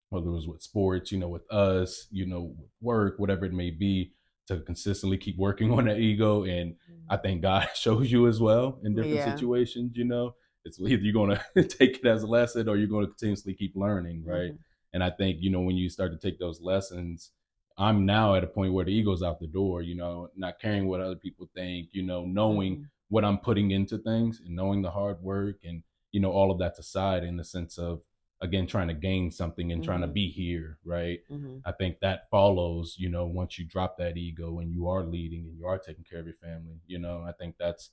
whether 0.09 0.27
it 0.27 0.31
was 0.31 0.47
with 0.47 0.61
sports, 0.61 1.11
you 1.11 1.19
know, 1.19 1.29
with 1.29 1.49
us, 1.51 2.07
you 2.11 2.25
know, 2.25 2.53
with 2.57 2.69
work, 2.81 3.19
whatever 3.19 3.45
it 3.45 3.53
may 3.53 3.69
be, 3.71 4.13
to 4.47 4.59
consistently 4.61 5.17
keep 5.17 5.37
working 5.37 5.71
on 5.71 5.85
that 5.85 5.99
ego. 5.99 6.43
And 6.45 6.75
I 7.09 7.17
mhm. 7.17 7.19
think 7.19 7.41
God 7.41 7.67
shows 7.75 8.11
you 8.11 8.27
as 8.27 8.39
well 8.39 8.79
in 8.83 8.95
different 8.95 9.21
Yeah. 9.21 9.23
situations, 9.23 9.91
you 9.95 10.05
know. 10.05 10.35
It's 10.65 10.79
either 10.79 11.01
you're 11.03 11.13
gonna 11.13 11.41
take 11.55 11.97
it 11.99 12.05
as 12.05 12.23
a 12.23 12.27
lesson 12.27 12.67
or 12.67 12.77
you're 12.77 12.87
gonna 12.87 13.07
continuously 13.07 13.53
keep 13.53 13.73
learning, 13.75 14.23
right? 14.25 14.51
Mhm, 14.51 14.59
And 14.93 15.03
I 15.03 15.09
think, 15.11 15.37
you 15.41 15.49
know, 15.49 15.61
when 15.61 15.77
you 15.77 15.89
start 15.89 16.11
to 16.11 16.17
take 16.17 16.39
those 16.39 16.61
lessons, 16.61 17.31
I'm 17.77 18.05
now 18.05 18.35
at 18.35 18.43
a 18.43 18.47
point 18.47 18.73
where 18.73 18.85
the 18.85 18.91
ego's 18.91 19.23
out 19.23 19.39
the 19.39 19.47
door, 19.47 19.81
you 19.81 19.95
know, 19.95 20.29
not 20.35 20.59
caring 20.59 20.87
what 20.87 21.01
other 21.01 21.15
people 21.15 21.49
think, 21.55 21.89
you 21.91 22.03
know, 22.03 22.25
knowing 22.25 22.79
mhm, 22.79 22.89
what 23.07 23.23
I'm 23.25 23.37
putting 23.39 23.71
into 23.71 23.97
things 23.97 24.41
and 24.45 24.55
knowing 24.55 24.81
the 24.81 24.91
hard 24.91 25.21
work 25.21 25.57
and, 25.63 25.83
you 26.11 26.19
know, 26.19 26.31
all 26.31 26.51
of 26.51 26.59
that's 26.59 26.79
aside 26.79 27.23
in 27.23 27.37
the 27.37 27.43
sense 27.43 27.77
of 27.77 28.01
again 28.41 28.67
trying 28.67 28.87
to 28.87 28.93
gain 28.93 29.31
something 29.31 29.71
and 29.71 29.83
trying 29.83 30.01
to 30.01 30.07
mhm, 30.07 30.13
be 30.13 30.29
here 30.29 30.77
right? 30.85 31.19
Mhm, 31.29 31.63
i 31.65 31.73
think 31.73 31.99
that 31.99 32.29
follows 32.31 32.95
you 32.97 33.09
know 33.09 33.25
once 33.25 33.59
you 33.59 33.65
drop 33.65 33.97
that 33.97 34.15
ego 34.15 34.59
and 34.59 34.71
you 34.73 34.87
are 34.87 35.03
leading 35.03 35.45
and 35.45 35.57
you 35.57 35.65
are 35.65 35.77
taking 35.77 36.05
care 36.05 36.19
of 36.19 36.25
your 36.25 36.35
family 36.35 36.79
you 36.87 36.97
know 36.97 37.21
i 37.27 37.33
think 37.33 37.55
that's 37.59 37.89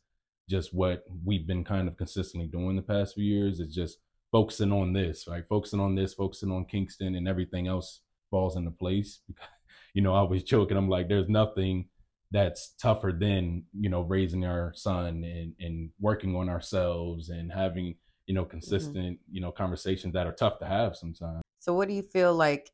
just 0.49 0.73
what 0.73 1.05
we've 1.25 1.47
been 1.47 1.65
kind 1.65 1.89
of 1.89 1.97
consistently 1.97 2.47
doing 2.47 2.77
the 2.77 2.83
past 2.83 3.15
few 3.15 3.25
years 3.25 3.59
is 3.59 3.75
just 3.75 3.99
focusing 4.37 4.73
on 4.73 4.93
this 4.93 5.27
right 5.29 5.45
focusing 5.49 5.81
on 5.81 5.95
this 5.95 6.15
focusing 6.15 6.51
on 6.51 6.65
kingston 6.65 7.15
and 7.15 7.29
everything 7.29 7.67
else 7.67 8.01
falls 8.31 8.57
into 8.57 8.71
place 8.71 9.21
you 9.95 10.03
know 10.03 10.15
i 10.15 10.19
always 10.19 10.43
joke 10.43 10.71
and 10.71 10.79
i'm 10.79 10.89
like 10.89 11.09
there's 11.09 11.29
nothing 11.29 11.89
that's 12.33 12.75
tougher 12.81 13.13
than 13.19 13.65
you 13.73 13.89
know 13.89 14.03
raising 14.03 14.45
our 14.45 14.73
son 14.75 15.25
and 15.25 15.55
and 15.61 15.91
working 16.01 16.35
on 16.37 16.49
ourselves 16.49 17.29
and 17.31 17.53
having 17.53 17.95
you 18.27 18.35
know, 18.35 18.45
mhm. 18.45 18.51
consistent, 18.51 19.19
you 19.31 19.41
know, 19.41 19.53
conversations 19.53 20.13
that 20.15 20.27
are 20.27 20.33
tough 20.33 20.59
to 20.59 20.67
have 20.67 20.97
sometimes. 20.97 21.43
So 21.61 21.75
what 21.75 21.89
do 21.89 21.95
you 21.95 22.03
feel 22.03 22.35
like 22.35 22.71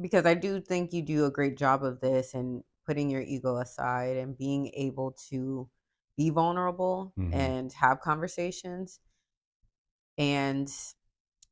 because 0.00 0.26
I 0.26 0.34
do 0.34 0.60
think 0.60 0.92
you 0.92 1.02
do 1.02 1.24
a 1.24 1.30
great 1.30 1.56
job 1.56 1.82
of 1.82 2.00
this 2.00 2.34
and 2.34 2.62
putting 2.86 3.08
your 3.08 3.22
ego 3.22 3.56
aside 3.56 4.16
and 4.16 4.36
being 4.36 4.70
able 4.74 5.16
to 5.30 5.68
be 6.16 6.30
vulnerable 6.30 7.12
hmm 7.16 7.32
and 7.32 7.72
have 7.72 8.00
conversations 8.00 9.00
and 10.18 10.70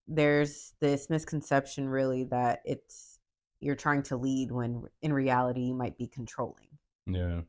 there's 0.07 0.75
this 0.81 1.09
misconception 1.09 1.89
really 1.89 2.25
that 2.25 2.61
it's 2.65 3.19
you're 3.61 3.75
trying 3.75 4.03
to 4.03 4.17
lead 4.17 4.53
when 4.53 4.83
in 5.01 5.13
reality 5.13 5.63
you 5.63 5.75
might 5.75 5.97
be 5.97 6.07
controlling. 6.07 6.69
Yeah. 7.07 7.41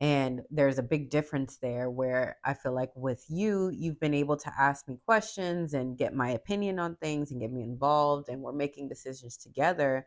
And 0.00 0.42
there's 0.50 0.78
a 0.78 0.82
big 0.84 1.10
difference 1.10 1.56
there 1.56 1.90
where 1.90 2.36
I 2.44 2.54
feel 2.54 2.72
like 2.72 2.92
with 2.94 3.24
you, 3.28 3.68
you've 3.70 3.98
been 3.98 4.14
able 4.14 4.36
to 4.36 4.52
ask 4.56 4.86
me 4.86 5.00
questions 5.04 5.74
and 5.74 5.98
get 5.98 6.14
my 6.14 6.30
opinion 6.30 6.78
on 6.78 6.94
things 6.96 7.32
and 7.32 7.40
get 7.40 7.50
me 7.50 7.62
involved, 7.62 8.28
and 8.28 8.40
we're 8.40 8.52
making 8.52 8.88
decisions 8.88 9.36
together. 9.36 10.06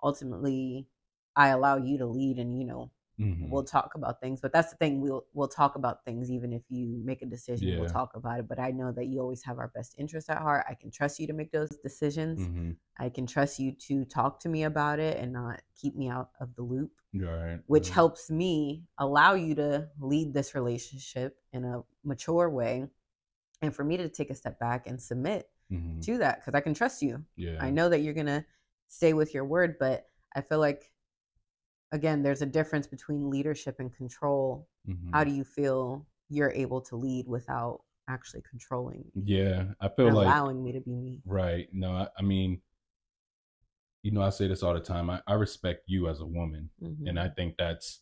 Ultimately, 0.00 0.86
I 1.34 1.48
allow 1.48 1.76
you 1.76 1.98
to 1.98 2.06
lead 2.06 2.38
and, 2.38 2.56
you 2.56 2.64
know, 2.64 2.92
we'll 3.38 3.62
hmm 3.62 3.66
talk 3.66 3.92
about 3.94 4.20
things. 4.20 4.40
But 4.40 4.52
that's 4.52 4.70
the 4.70 4.76
thing, 4.76 5.00
we'll 5.00 5.24
we'll 5.34 5.48
talk 5.48 5.76
about 5.76 6.04
things 6.04 6.30
even 6.30 6.52
if 6.52 6.62
you 6.68 7.00
make 7.04 7.22
a 7.22 7.26
decision, 7.26 7.76
we'll 7.76 7.86
talk 7.86 8.14
about 8.14 8.40
it. 8.40 8.48
But 8.48 8.58
I 8.58 8.70
know 8.70 8.92
that 8.92 9.06
you 9.06 9.20
always 9.20 9.42
have 9.44 9.58
our 9.58 9.68
best 9.74 9.94
interest 9.98 10.30
at 10.30 10.38
heart. 10.38 10.64
I 10.68 10.74
can 10.74 10.90
trust 10.90 11.18
you 11.18 11.26
to 11.28 11.32
make 11.32 11.52
those 11.52 11.70
decisions. 11.82 12.40
hmm 12.40 12.72
I 12.98 13.08
can 13.08 13.26
trust 13.26 13.58
you 13.58 13.72
to 13.72 14.04
talk 14.04 14.38
to 14.40 14.48
me 14.50 14.64
about 14.64 14.98
it 14.98 15.16
and 15.16 15.32
not 15.32 15.62
keep 15.80 15.96
me 15.96 16.08
out 16.10 16.30
of 16.40 16.54
the 16.54 16.62
loop 16.62 16.92
Right. 17.14 17.60
which 17.66 17.88
Right. 17.88 17.94
helps 17.94 18.30
me 18.30 18.84
allow 18.98 19.34
you 19.34 19.54
to 19.56 19.88
lead 20.00 20.32
this 20.34 20.54
relationship 20.54 21.36
in 21.52 21.64
a 21.64 21.82
mature 22.04 22.48
way 22.50 22.86
and 23.62 23.74
for 23.74 23.84
me 23.84 23.96
to 23.96 24.08
take 24.08 24.30
a 24.30 24.34
step 24.34 24.58
back 24.58 24.86
and 24.86 25.00
submit 25.00 25.48
hmm 25.70 26.00
to 26.02 26.18
that 26.18 26.40
because 26.40 26.54
I 26.54 26.60
can 26.60 26.74
trust 26.74 27.00
you. 27.02 27.24
I 27.60 27.70
know 27.70 27.88
that 27.88 28.00
you're 28.00 28.14
going 28.14 28.26
to 28.26 28.44
stay 28.88 29.12
with 29.14 29.32
your 29.34 29.44
word, 29.44 29.76
but 29.78 30.06
I 30.34 30.40
feel 30.40 30.58
like, 30.58 30.91
again, 31.92 32.22
there's 32.22 32.42
a 32.42 32.46
difference 32.46 32.86
between 32.86 33.30
leadership 33.30 33.76
and 33.80 33.94
control. 33.94 34.68
How 35.12 35.24
hmm 35.24 35.24
do 35.24 35.30
you 35.30 35.44
feel 35.44 36.06
you're 36.30 36.52
able 36.52 36.80
to 36.82 36.96
lead 36.96 37.28
without 37.28 37.82
actually 38.08 38.42
controlling 38.48 39.12
Yeah. 39.14 39.72
I 39.80 39.88
feel 39.88 40.10
like 40.10 40.40
allowing 40.40 40.62
me 40.64 40.72
to 40.72 40.80
be 40.80 40.92
me? 40.96 41.22
right. 41.26 41.68
No, 41.72 41.92
I, 41.92 42.08
I 42.18 42.22
mean, 42.22 42.62
you 44.02 44.10
know, 44.10 44.22
I 44.22 44.30
say 44.30 44.48
this 44.48 44.62
all 44.62 44.74
the 44.74 44.80
time. 44.80 45.10
I, 45.10 45.20
I 45.26 45.34
respect 45.34 45.84
you 45.86 46.08
as 46.08 46.20
a 46.20 46.26
woman, 46.26 46.70
and 47.06 47.18
I 47.18 47.28
think 47.28 47.54
that's 47.58 48.00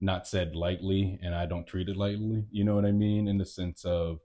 not 0.00 0.26
said 0.26 0.56
lightly, 0.56 1.18
and 1.22 1.34
I 1.34 1.46
don't 1.46 1.66
treat 1.66 1.88
it 1.88 1.96
lightly. 1.96 2.44
You 2.50 2.64
know 2.64 2.74
what 2.74 2.86
I 2.86 2.92
mean? 2.92 3.28
In 3.28 3.38
the 3.38 3.46
sense 3.46 3.84
of 3.84 4.20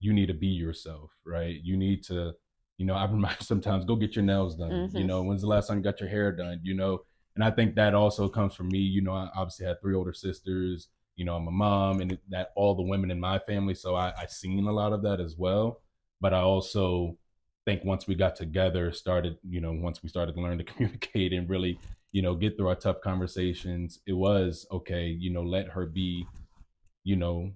you 0.00 0.12
need 0.12 0.26
to 0.26 0.34
be 0.34 0.48
yourself, 0.48 1.12
right? 1.24 1.56
You 1.62 1.76
need 1.76 2.04
to, 2.04 2.32
you 2.78 2.86
know, 2.86 2.94
I 2.94 3.06
remind 3.06 3.38
sometimes 3.42 3.84
go 3.84 3.96
get 3.96 4.16
your 4.16 4.24
nails 4.24 4.56
done. 4.56 4.88
You 4.92 5.04
hmm 5.04 5.06
know, 5.06 5.22
when's 5.22 5.42
the 5.42 5.48
last 5.48 5.68
time 5.68 5.78
you 5.78 5.84
got 5.84 6.00
your 6.00 6.08
hair 6.10 6.32
done? 6.32 6.60
You 6.64 6.74
know, 6.74 7.00
and 7.34 7.44
I 7.44 7.50
think 7.50 7.74
that 7.74 7.94
also 7.94 8.28
comes 8.28 8.54
from 8.54 8.68
me. 8.68 8.78
You 8.78 9.02
know, 9.02 9.12
I 9.12 9.28
obviously 9.34 9.66
had 9.66 9.80
three 9.80 9.94
older 9.94 10.12
sisters. 10.12 10.88
You 11.16 11.24
know, 11.24 11.36
I'm 11.36 11.46
a 11.46 11.50
mom, 11.50 12.00
and 12.00 12.18
that 12.30 12.52
all 12.56 12.74
the 12.74 12.82
women 12.82 13.10
in 13.10 13.20
my 13.20 13.38
family. 13.38 13.74
So 13.74 13.94
I, 13.94 14.12
I 14.18 14.26
seen 14.26 14.66
a 14.66 14.72
lot 14.72 14.92
of 14.92 15.02
that 15.02 15.20
as 15.20 15.36
well. 15.36 15.80
But 16.20 16.34
I 16.34 16.40
also 16.40 17.18
think 17.64 17.84
once 17.84 18.06
we 18.06 18.14
got 18.14 18.36
together, 18.36 18.92
started, 18.92 19.36
you 19.48 19.60
know, 19.60 19.72
once 19.72 20.02
we 20.02 20.08
started 20.08 20.34
to 20.34 20.40
learn 20.40 20.58
to 20.58 20.64
communicate 20.72 21.32
and 21.32 21.48
really, 21.48 21.78
you 22.12 22.22
know, 22.22 22.34
get 22.34 22.56
through 22.56 22.68
our 22.68 22.74
tough 22.74 23.00
conversations, 23.02 24.00
it 24.06 24.12
was 24.12 24.66
okay. 24.70 25.06
You 25.06 25.32
know, 25.32 25.42
let 25.42 25.68
her 25.68 25.86
be 25.86 26.26
you 27.04 27.16
know, 27.16 27.52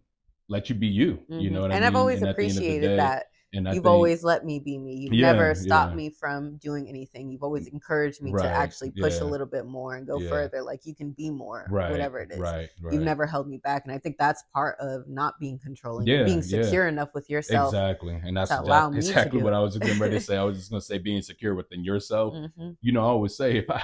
let 0.48 0.68
you 0.68 0.74
be 0.74 0.86
you. 0.86 1.20
You 1.28 1.36
mm-hmm. 1.36 1.54
know 1.54 1.60
what 1.62 1.72
I 1.72 1.76
and 1.76 1.84
I've 1.84 1.96
always 1.96 2.20
And 2.20 2.30
at 2.30 2.36
the 2.36 2.42
end 2.42 2.50
of 2.50 2.56
the 2.56 2.62
appreciated 2.62 2.88
day, 2.88 2.96
that 2.96 3.26
and 3.56 3.68
I 3.68 3.72
you've 3.72 3.84
think, 3.84 3.92
always 3.92 4.22
let 4.22 4.44
me 4.44 4.58
be 4.58 4.78
me. 4.78 4.94
You've 4.94 5.12
never 5.12 5.54
stopped 5.54 5.92
yeah, 5.92 5.96
me 5.96 6.10
from 6.10 6.56
doing 6.58 6.88
anything. 6.88 7.30
You've 7.30 7.42
always 7.42 7.66
encouraged 7.68 8.22
me 8.22 8.32
to 8.32 8.44
actually 8.44 8.92
push 8.92 9.20
a 9.20 9.24
little 9.24 9.46
bit 9.46 9.66
more 9.66 9.96
and 9.96 10.06
go 10.06 10.20
yeah, 10.20 10.28
further, 10.28 10.62
like, 10.62 10.84
"You 10.84 10.94
can 10.94 11.10
be 11.12 11.30
more," 11.30 11.66
right, 11.70 11.90
whatever 11.90 12.20
it 12.20 12.30
is. 12.30 12.38
right, 12.38 12.68
You've 12.90 13.02
never 13.02 13.26
held 13.26 13.48
me 13.48 13.58
back, 13.58 13.84
and 13.84 13.92
I 13.92 13.98
think 13.98 14.16
that's 14.18 14.44
part 14.52 14.76
of 14.80 15.08
not 15.08 15.38
being 15.40 15.58
controlling 15.58 16.06
Yeah, 16.06 16.24
being 16.24 16.42
yeah, 16.42 16.62
secure 16.62 16.86
enough 16.86 17.10
with 17.14 17.28
yourself 17.30 17.74
exactly. 17.74 18.20
And 18.24 18.36
that's 18.36 18.50
to 18.50 18.60
allow 18.60 18.88
exact, 18.88 18.94
me 18.94 19.00
to 19.02 19.08
exactly 19.08 19.38
do 19.38 19.44
what 19.44 19.54
I 19.54 19.60
was 19.60 19.76
getting 19.78 19.98
ready 19.98 20.18
to 20.18 20.24
say. 20.24 20.36
I 20.36 20.42
was 20.44 20.58
just 20.58 20.70
gonna 20.70 20.80
say 20.80 20.98
being 20.98 21.22
secure 21.22 21.54
within 21.54 21.84
yourself. 21.84 22.34
Mhm. 22.56 22.76
You 22.80 22.92
know, 22.92 23.00
I 23.00 23.04
always 23.04 23.36
say 23.36 23.56
if 23.58 23.70
I 23.70 23.82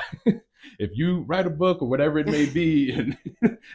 if 0.78 0.90
you 0.94 1.20
write 1.22 1.46
a 1.46 1.50
book 1.50 1.82
or 1.82 1.88
whatever 1.88 2.18
it 2.18 2.26
may 2.28 2.46
be, 2.46 2.90
and 2.98 3.16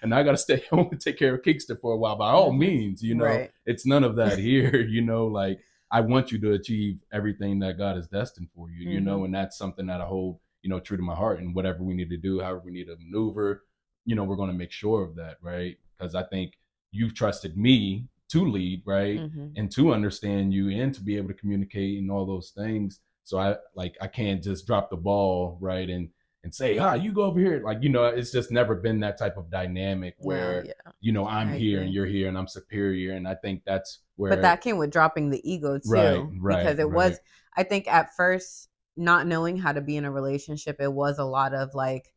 and 0.01 0.13
I 0.13 0.24
gotta 0.24 0.38
stay 0.38 0.63
home 0.72 0.89
and 0.91 1.00
take 1.01 1.17
care 1.17 1.36
of 1.36 1.44
Kingston 1.44 1.77
for 1.77 1.94
a 1.94 1.98
while, 1.98 2.15
by 2.15 2.32
all 2.32 2.51
means, 2.53 3.01
you 3.03 3.15
know, 3.15 3.25
Right. 3.25 3.51
it's 3.65 3.86
none 3.86 4.03
of 4.03 4.15
that 4.17 4.38
here. 4.50 4.77
You 4.82 5.01
know, 5.01 5.27
like 5.27 5.60
I 5.91 6.01
want 6.01 6.32
you 6.32 6.39
to 6.39 6.51
achieve 6.53 7.00
everything 7.13 7.60
that 7.60 7.77
God 7.77 7.96
has 7.96 8.08
destined 8.08 8.50
for 8.56 8.70
you. 8.70 8.89
You 8.89 9.00
know, 9.01 9.20
Mhm. 9.22 9.25
and 9.25 9.36
that's 9.36 9.58
something 9.58 9.86
that 9.88 10.01
I 10.01 10.06
hold 10.06 10.39
you 10.63 10.70
know 10.70 10.79
true 10.79 10.98
to 10.98 11.03
my 11.03 11.15
heart. 11.15 11.39
And 11.39 11.56
whatever 11.56 11.84
we 11.84 11.94
need 11.94 12.10
to 12.10 12.17
do, 12.17 12.39
however 12.41 12.62
we 12.65 12.72
need 12.72 12.88
to 12.88 12.98
maneuver, 12.98 13.63
you 14.06 14.15
know, 14.15 14.24
we're 14.24 14.36
gonna 14.36 14.53
make 14.53 14.72
sure 14.72 15.03
of 15.03 15.15
that, 15.15 15.38
right? 15.41 15.77
Because 15.98 16.15
I 16.15 16.24
think 16.24 16.58
you've 16.91 17.13
trusted 17.13 17.58
me 17.58 18.08
to 18.29 18.46
lead, 18.50 18.82
right? 18.86 19.20
Mhm. 19.20 19.53
And 19.56 19.72
to 19.72 19.94
understand 19.94 20.53
you 20.53 20.70
and 20.70 20.94
to 20.94 21.01
be 21.01 21.15
able 21.15 21.29
to 21.29 21.34
communicate 21.34 22.00
and 22.00 22.12
all 22.12 22.25
those 22.25 22.50
things. 22.51 23.00
So 23.24 23.38
I 23.38 23.56
like 23.75 23.96
I 24.01 24.08
can't 24.08 24.44
just 24.44 24.65
drop 24.67 24.89
the 24.89 24.98
ball, 24.98 25.58
right? 25.62 25.89
And 25.89 26.10
and 26.44 26.53
say, 26.53 26.77
ah, 26.77 26.94
you 26.94 27.12
go 27.12 27.24
over 27.24 27.39
here. 27.39 27.62
Like, 27.63 27.79
you 27.82 27.89
know, 27.89 28.06
it's 28.06 28.32
just 28.32 28.51
never 28.51 28.75
been 28.75 29.00
that 29.01 29.17
type 29.17 29.38
of 29.38 29.50
dynamic 29.50 30.15
where, 30.20 30.63
yeah, 30.65 30.91
you 31.01 31.12
know, 31.12 31.27
I'm 31.27 31.50
I 31.50 31.58
here 31.58 31.82
and 31.82 31.94
you're 31.94 32.06
here 32.06 32.27
and 32.27 32.38
I'm 32.38 32.48
superior. 32.48 33.13
And 33.13 33.27
I 33.27 33.36
think 33.36 33.63
that's 33.65 34.00
where. 34.15 34.32
But 34.32 34.41
that 34.44 34.62
came 34.62 34.77
with 34.77 34.91
dropping 34.91 35.29
the 35.29 35.41
ego 35.50 35.77
too, 35.79 36.32
right, 36.39 36.60
because 36.60 36.79
it 36.79 36.84
right. 36.84 36.94
was 36.94 37.20
I 37.56 37.63
think 37.63 37.88
at 37.88 38.15
first, 38.15 38.70
not 38.96 39.27
knowing 39.27 39.58
how 39.58 39.74
to 39.74 39.82
be 39.82 39.98
in 39.98 40.06
a 40.06 40.12
relationship, 40.12 40.77
it 40.79 40.91
was 40.91 41.17
a 41.20 41.25
lot 41.25 41.53
of 41.53 41.74
like, 41.74 42.13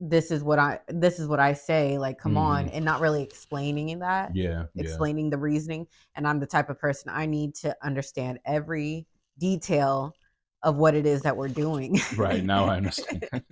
"This 0.00 0.30
is 0.30 0.42
what 0.42 0.58
I 0.58 0.80
this 0.88 1.18
is 1.18 1.28
what 1.28 1.40
I 1.40 1.52
say, 1.52 1.98
like, 1.98 2.18
come 2.18 2.36
on," 2.36 2.64
hmm 2.64 2.74
and 2.74 2.84
not 2.84 3.00
really 3.00 3.22
explaining 3.22 3.98
that, 3.98 4.32
Yeah, 4.34 4.64
yeah. 4.74 4.82
explaining 4.82 5.30
the 5.30 5.38
reasoning, 5.38 5.86
and 6.14 6.26
I'm 6.26 6.40
the 6.40 6.46
type 6.46 6.70
of 6.70 6.78
person 6.78 7.10
I 7.14 7.26
need 7.26 7.54
to 7.56 7.76
understand 7.82 8.40
every 8.44 9.06
detail 9.38 10.16
of 10.62 10.76
what 10.76 10.94
it 10.94 11.06
is 11.06 11.22
that 11.22 11.36
we're 11.36 11.48
doing. 11.48 11.98
Right. 12.16 12.44
Now 12.44 12.66
I 12.66 12.76
understand. 12.76 13.24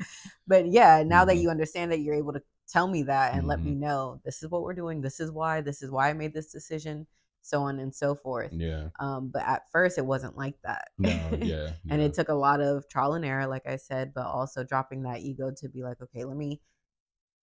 But 0.47 0.67
yeah, 0.69 1.03
now 1.07 1.25
that 1.25 1.37
hmm 1.37 1.39
you 1.39 1.51
understand 1.51 1.93
that 1.93 1.99
you're 2.01 2.15
able 2.15 2.33
to 2.33 2.43
tell 2.69 2.89
me 2.89 3.03
that 3.05 3.35
and 3.35 3.47
let 3.47 3.63
me 3.65 3.73
hmm 3.73 3.81
know, 3.81 4.21
"This 4.25 4.43
is 4.43 4.49
what 4.51 4.63
we're 4.63 4.75
doing, 4.75 5.01
this 5.01 5.21
is 5.21 5.31
why, 5.31 5.61
this 5.61 5.83
is 5.83 5.91
why 5.91 6.09
I 6.11 6.13
made 6.15 6.35
this 6.35 6.51
decision." 6.53 7.07
so 7.41 7.63
on 7.63 7.79
and 7.79 7.95
so 7.95 8.15
forth. 8.15 8.53
Yeah. 8.53 8.89
Um, 9.01 9.31
but 9.33 9.43
at 9.43 9.63
first, 9.73 9.97
it 9.97 10.05
wasn't 10.05 10.37
like 10.37 10.57
that. 10.65 10.89
No. 10.99 11.31
Yeah. 11.41 11.71
and 11.89 12.03
it 12.03 12.13
took 12.13 12.29
a 12.29 12.35
lot 12.35 12.61
of 12.61 12.87
trial 12.91 13.15
and 13.15 13.25
error, 13.25 13.47
like 13.47 13.67
I 13.67 13.77
said, 13.77 14.13
but 14.15 14.27
also 14.27 14.65
dropping 14.65 15.05
that 15.05 15.21
ego 15.21 15.51
to 15.57 15.69
be 15.69 15.83
like, 15.83 16.01
okay, 16.03 16.25
let 16.25 16.37
me. 16.37 16.61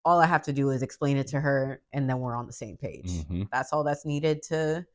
All 0.06 0.20
I 0.20 0.28
have 0.28 0.44
to 0.44 0.54
do 0.54 0.70
is 0.70 0.84
explain 0.84 1.18
it 1.18 1.28
to 1.28 1.40
her, 1.40 1.82
and 1.94 2.10
then 2.10 2.20
we're 2.20 2.36
on 2.36 2.48
the 2.48 2.54
same 2.54 2.78
page. 2.78 3.26
Mhm. 3.30 3.48
That's 3.52 3.74
all 3.74 3.84
that's 3.84 4.06
needed 4.06 4.44
to 4.44 4.86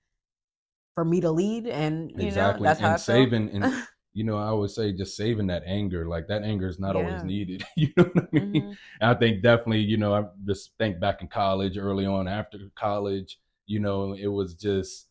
for 0.95 1.05
me 1.05 1.21
to 1.21 1.31
lead, 1.31 1.67
and 1.67 2.11
you 2.11 2.27
exactly. 2.27 2.69
know 2.69 2.71
that's 2.71 2.81
how 2.81 2.89
and 2.89 2.95
I 2.95 2.97
saving 2.97 3.50
and 3.50 3.65
you 4.12 4.25
know, 4.25 4.37
I 4.38 4.52
would 4.52 4.71
say 4.71 4.93
just 4.93 5.17
saving 5.17 5.47
that 5.49 5.62
anger. 5.67 6.07
Like 6.07 6.26
that 6.29 6.43
anger 6.43 6.69
is 6.69 6.81
not 6.81 6.97
always 6.97 7.23
needed. 7.25 7.64
You 7.76 7.88
know 7.97 8.05
what 8.05 8.25
I 8.25 8.29
mean? 8.33 8.64
Mhm. 8.64 8.79
And 9.00 9.11
I 9.11 9.14
think 9.14 9.43
definitely, 9.43 9.81
you 9.81 9.97
know, 9.97 10.14
I 10.14 10.25
just 10.47 10.73
think 10.79 11.00
back 11.00 11.23
in 11.23 11.29
college, 11.29 11.79
early 11.79 12.07
on 12.07 12.29
after 12.29 12.59
college, 12.75 13.38
you 13.67 13.81
know, 13.81 14.14
it 14.14 14.26
was 14.29 14.55
just, 14.55 15.07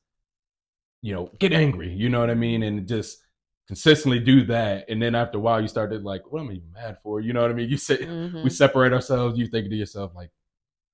you 1.02 1.14
know, 1.14 1.30
get 1.40 1.54
angry, 1.54 1.92
you 1.94 2.10
know 2.10 2.20
what 2.20 2.30
I 2.30 2.34
mean? 2.36 2.64
And 2.64 2.88
just 2.88 3.20
consistently 3.68 4.20
do 4.20 4.44
that. 4.46 4.86
And 4.90 5.02
then 5.02 5.16
after 5.16 5.38
a 5.38 5.42
while, 5.42 5.62
you 5.62 5.68
started 5.68 6.04
like, 6.04 6.30
what 6.32 6.42
am 6.42 6.50
I 6.50 6.54
even 6.54 6.72
mad 6.74 6.98
for? 7.04 7.22
You 7.22 7.34
know 7.34 7.42
what 7.42 7.52
I 7.52 7.54
mean? 7.54 7.70
You 7.70 7.78
say, 7.78 8.08
we 8.42 8.50
Mhm. 8.50 8.50
separate 8.50 8.94
ourselves, 8.94 9.38
you 9.38 9.48
think 9.48 9.70
to 9.70 9.76
yourself, 9.76 10.12
like, 10.16 10.32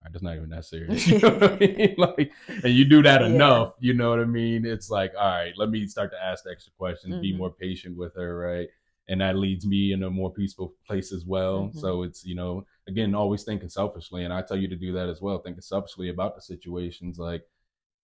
right, 0.06 0.14
that's 0.14 0.24
not 0.24 0.36
even 0.38 0.50
that 0.52 0.66
serious. 0.66 1.08
You 1.12 1.20
know 1.20 1.30
what 1.40 1.54
I 1.54 1.58
mean? 1.58 1.96
Like, 2.00 2.32
and 2.64 2.74
you 2.74 2.86
do 2.86 3.04
that 3.04 3.22
Yeah. 3.22 3.28
enough, 3.28 3.76
you 3.80 3.94
know 3.94 4.10
what 4.12 4.20
I 4.20 4.26
mean? 4.26 4.66
It's 4.66 4.90
like, 4.90 5.14
all 5.20 5.28
right, 5.30 5.54
let 5.58 5.70
me 5.70 5.88
start 5.88 6.12
to 6.12 6.24
ask 6.24 6.44
the 6.46 6.52
extra 6.52 6.74
questions, 6.78 7.18
be 7.18 7.34
Mhm. 7.34 7.38
more 7.38 7.52
patient 7.52 7.98
with 7.98 8.16
her, 8.16 8.38
right? 8.38 8.70
And 9.08 9.22
that 9.22 9.38
leads 9.38 9.66
me 9.68 9.94
in 9.94 10.04
a 10.04 10.10
more 10.10 10.34
peaceful 10.34 10.76
place 10.88 11.14
as 11.14 11.26
well. 11.26 11.70
Mhm. 11.70 11.76
So 11.76 12.04
it's, 12.04 12.26
you 12.26 12.36
know, 12.36 12.66
again, 12.88 13.16
always 13.16 13.44
thinking 13.44 13.70
selfishly. 13.70 14.24
And 14.26 14.34
I 14.34 14.42
tell 14.42 14.58
you 14.58 14.68
to 14.68 14.76
do 14.76 14.94
that 14.94 15.10
as 15.10 15.22
well, 15.22 15.40
thinking 15.40 15.62
selfishly 15.62 16.10
about 16.10 16.36
the 16.36 16.42
situations. 16.42 17.20
Like, 17.20 17.44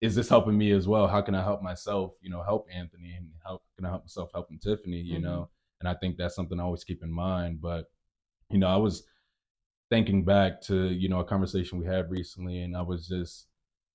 is 0.01 0.15
this 0.15 0.29
helping 0.29 0.57
me 0.57 0.71
as 0.71 0.87
well? 0.87 1.07
How 1.07 1.21
can 1.21 1.35
I 1.35 1.43
help 1.43 1.61
myself, 1.63 2.13
you 2.21 2.29
know, 2.29 2.43
help 2.43 2.67
Anthony 2.73 3.13
and 3.15 3.31
how 3.45 3.61
can 3.77 3.85
I 3.85 3.89
help 3.89 4.03
myself 4.03 4.31
helping 4.33 4.59
Tifani, 4.59 5.03
you 5.05 5.19
Mhm. 5.19 5.23
know? 5.23 5.49
And 5.79 5.89
I 5.89 5.93
think 5.95 6.17
that's 6.17 6.35
something 6.35 6.59
I 6.59 6.63
always 6.63 6.83
keep 6.83 7.03
in 7.03 7.11
mind. 7.11 7.61
But, 7.61 7.91
you 8.49 8.59
know, 8.59 8.67
I 8.67 8.77
was 8.77 9.03
thinking 9.91 10.25
back 10.25 10.61
to, 10.63 10.89
you 10.89 11.09
know, 11.09 11.19
a 11.19 11.25
conversation 11.25 11.79
we 11.79 11.85
had 11.85 12.09
recently 12.09 12.63
and 12.63 12.75
I 12.75 12.81
was 12.81 13.07
just 13.07 13.47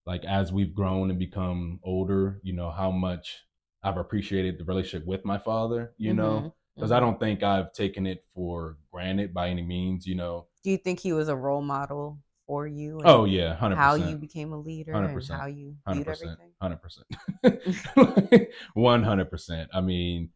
like 0.07 0.25
as 0.25 0.53
we've 0.53 0.75
grown 0.75 1.11
and 1.11 1.19
become 1.19 1.81
older, 1.83 2.41
you 2.45 2.53
know, 2.55 2.71
how 2.71 2.93
much 2.93 3.45
I've 3.83 3.97
appreciated 3.97 4.59
the 4.59 4.65
relationship 4.65 5.07
with 5.09 5.25
my 5.25 5.38
father, 5.38 5.95
you 5.99 6.15
know, 6.15 6.41
Mhm. 6.43 6.53
because 6.76 6.93
I 6.93 6.99
Mhm. 6.99 7.00
don't 7.00 7.21
think 7.21 7.43
I've 7.43 7.73
taken 7.73 8.07
it 8.07 8.25
for 8.35 8.79
granted 8.93 9.35
by 9.35 9.49
any 9.49 9.62
means, 9.62 10.07
you 10.07 10.15
know. 10.15 10.47
Do 10.62 10.71
you 10.71 10.79
think 10.79 11.00
he 11.00 11.12
was 11.12 11.29
a 11.29 11.37
role 11.37 11.62
model 11.62 12.19
for 12.47 12.67
you? 12.67 13.00
Oh 13.05 13.25
yeah, 13.25 13.55
100%. 13.55 13.79
how 13.79 13.95
you 13.95 14.17
became 14.19 14.53
a 14.53 14.59
leader 14.59 14.93
Hundred 14.93 15.09
and 15.09 15.15
percent. 15.15 15.41
how 15.41 15.47
you 15.47 15.76
viewed 15.88 16.07
percent. 16.07 16.38
everything? 16.38 16.53
Hundred 16.61 16.81
percent. 16.83 17.07
One 18.75 19.03
hundred 19.03 19.31
percent. 19.31 19.71
I 19.73 19.81
mean, 19.81 20.31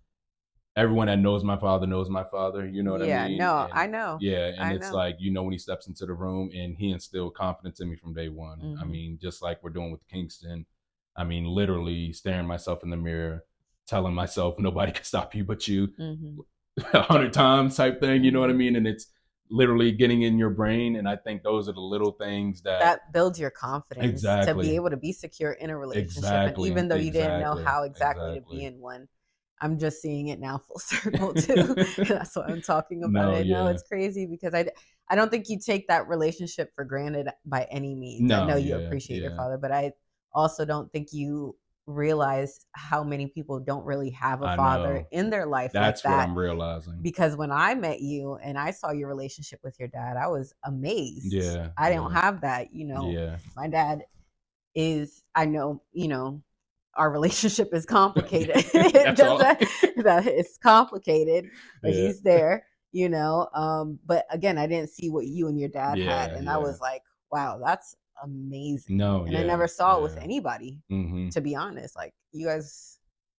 everyone 0.76 1.08
that 1.08 1.18
knows 1.18 1.44
my 1.44 1.56
father 1.58 1.86
knows 1.86 2.08
my 2.08 2.24
father. 2.24 2.66
You 2.66 2.82
know 2.82 2.92
what 2.92 3.02
yeah, 3.02 3.06
I 3.06 3.28
mean? 3.28 3.32
Yeah, 3.32 3.44
no, 3.44 3.68
And 3.68 3.68
I 3.72 3.86
know. 3.86 4.22
yeah, 4.22 4.46
and 4.58 4.58
I 4.62 4.72
it's 4.72 4.90
know. 4.90 4.94
like 4.94 5.16
you 5.18 5.30
know 5.32 5.42
when 5.42 5.52
he 5.52 5.58
steps 5.58 5.86
into 5.86 6.06
the 6.06 6.12
room 6.14 6.50
and 6.54 6.76
he 6.76 6.90
instilled 6.92 7.34
confidence 7.34 7.80
in 7.80 7.88
me 7.90 7.96
from 7.96 8.14
day 8.14 8.28
one. 8.28 8.66
I 8.80 8.84
Mhm. 8.84 8.86
mean, 8.86 9.18
just 9.20 9.42
like 9.42 9.62
we're 9.62 9.70
doing 9.70 9.92
with 9.92 10.06
Kingston. 10.08 10.66
I 11.16 11.24
mean, 11.24 11.44
literally 11.44 12.12
staring 12.12 12.46
myself 12.46 12.82
in 12.82 12.90
the 12.90 12.96
mirror, 12.96 13.44
telling 13.86 14.14
myself 14.14 14.58
nobody 14.58 14.92
can 14.92 15.04
stop 15.04 15.34
you 15.34 15.44
but 15.44 15.66
you 15.68 15.88
Mhm. 15.98 16.42
a 16.94 17.02
hundred 17.02 17.32
times 17.32 17.76
type 17.76 18.00
thing. 18.00 18.24
You 18.24 18.30
know 18.30 18.40
what 18.40 18.50
I 18.50 18.54
Mhm. 18.54 18.54
mean? 18.54 18.76
And 18.76 18.86
it's 18.86 19.06
literally 19.50 19.92
getting 19.92 20.22
in 20.22 20.38
your 20.38 20.50
brain. 20.50 20.96
And 20.96 21.08
I 21.08 21.16
think 21.16 21.42
those 21.42 21.68
are 21.68 21.72
the 21.72 21.80
little 21.80 22.12
things 22.12 22.62
that, 22.62 22.80
That 22.80 23.12
builds 23.12 23.38
your 23.38 23.50
confidence 23.50 24.06
exactly. 24.06 24.40
to 24.46 24.54
be 24.54 24.74
able 24.76 24.90
to 24.90 24.96
be 24.96 25.12
secure 25.12 25.52
in 25.52 25.70
a 25.70 25.76
relationship. 25.76 26.06
Exactly, 26.32 26.68
And 26.68 26.68
even 26.68 26.88
though 26.88 26.96
you 26.96 27.10
didn't 27.12 27.38
know 27.38 27.54
how 27.54 27.82
exactly 27.82 28.34
to 28.34 28.40
be 28.40 28.64
in 28.64 28.80
one, 28.80 29.08
I'm 29.60 29.78
just 29.78 30.00
seeing 30.00 30.28
it 30.28 30.40
now 30.40 30.58
full 30.58 30.78
circle 30.80 31.34
too. 31.46 31.74
That's 32.04 32.34
what 32.36 32.50
I'm 32.50 32.62
talking 32.62 33.04
about. 33.04 33.32
No, 33.32 33.34
it. 33.34 33.46
No, 33.46 33.64
yeah. 33.66 33.70
it's 33.70 33.82
crazy 33.82 34.26
because 34.26 34.54
I, 34.54 34.66
I 35.08 35.14
don't 35.16 35.30
think 35.30 35.48
you 35.48 35.58
take 35.58 35.88
that 35.88 36.08
relationship 36.08 36.70
for 36.74 36.84
granted 36.84 37.28
by 37.44 37.66
any 37.70 37.94
means. 37.94 38.30
I 38.32 38.38
No, 38.40 38.46
know 38.46 38.56
you 38.56 38.70
yeah, 38.78 38.84
appreciate 38.86 39.22
your 39.22 39.36
father, 39.36 39.58
but 39.58 39.72
I 39.72 39.92
also 40.32 40.64
don't 40.64 40.90
think 40.92 41.12
you 41.12 41.56
realize 41.86 42.66
how 42.72 43.02
many 43.02 43.26
people 43.26 43.58
don't 43.58 43.84
really 43.84 44.10
have 44.10 44.42
a 44.42 44.46
I 44.46 44.56
father 44.56 44.94
know. 45.00 45.06
in 45.10 45.28
their 45.30 45.44
life 45.46 45.72
That's 45.72 46.04
like 46.04 46.14
what 46.16 46.20
I'm 46.22 46.38
realizing. 46.38 46.98
because 47.02 47.36
when 47.36 47.50
I 47.50 47.74
met 47.74 48.00
you 48.00 48.36
and 48.36 48.56
I 48.56 48.70
saw 48.70 48.92
your 48.92 49.08
relationship 49.08 49.58
with 49.64 49.76
your 49.80 49.88
dad, 49.88 50.16
I 50.16 50.28
was 50.28 50.54
amazed. 50.64 51.32
Yeah, 51.32 51.70
I 51.76 51.90
don't 51.90 52.12
have 52.12 52.42
that, 52.42 52.72
you 52.72 52.86
know. 52.86 53.10
Yeah. 53.10 53.38
My 53.56 53.66
dad 53.66 54.04
is 54.74 55.24
I 55.34 55.46
know, 55.46 55.82
you 55.92 56.06
know, 56.06 56.42
our 56.96 57.10
relationship 57.10 57.68
is 57.72 57.86
complicated. 57.86 58.56
it 58.74 58.92
That's 58.92 59.20
all. 59.20 59.38
doesn't 59.38 60.04
that 60.04 60.26
it's 60.26 60.58
complicated, 60.58 61.46
but 61.82 61.92
Yeah. 61.92 62.06
he's 62.06 62.20
there, 62.22 62.66
you 62.92 63.08
know. 63.08 63.48
Um, 63.54 63.98
but 64.04 64.26
again, 64.30 64.58
I 64.58 64.66
didn't 64.66 64.90
see 64.90 65.10
what 65.10 65.26
you 65.26 65.48
and 65.48 65.58
your 65.58 65.68
dad 65.68 65.98
had, 65.98 66.32
Yeah, 66.32 66.36
and 66.38 66.48
I 66.50 66.58
was 66.58 66.80
like, 66.80 67.02
wow, 67.30 67.60
that's 67.64 67.94
amazing. 68.22 68.96
No, 68.96 69.24
and 69.24 69.36
I 69.36 69.42
never 69.42 69.66
saw 69.68 69.96
it 69.98 70.02
with 70.02 70.16
yeah. 70.16 70.22
anybody, 70.22 70.80
Mhm. 70.90 71.30
to 71.32 71.40
be 71.40 71.54
honest. 71.54 71.96
Like 71.96 72.12
you 72.32 72.46
guys 72.46 72.98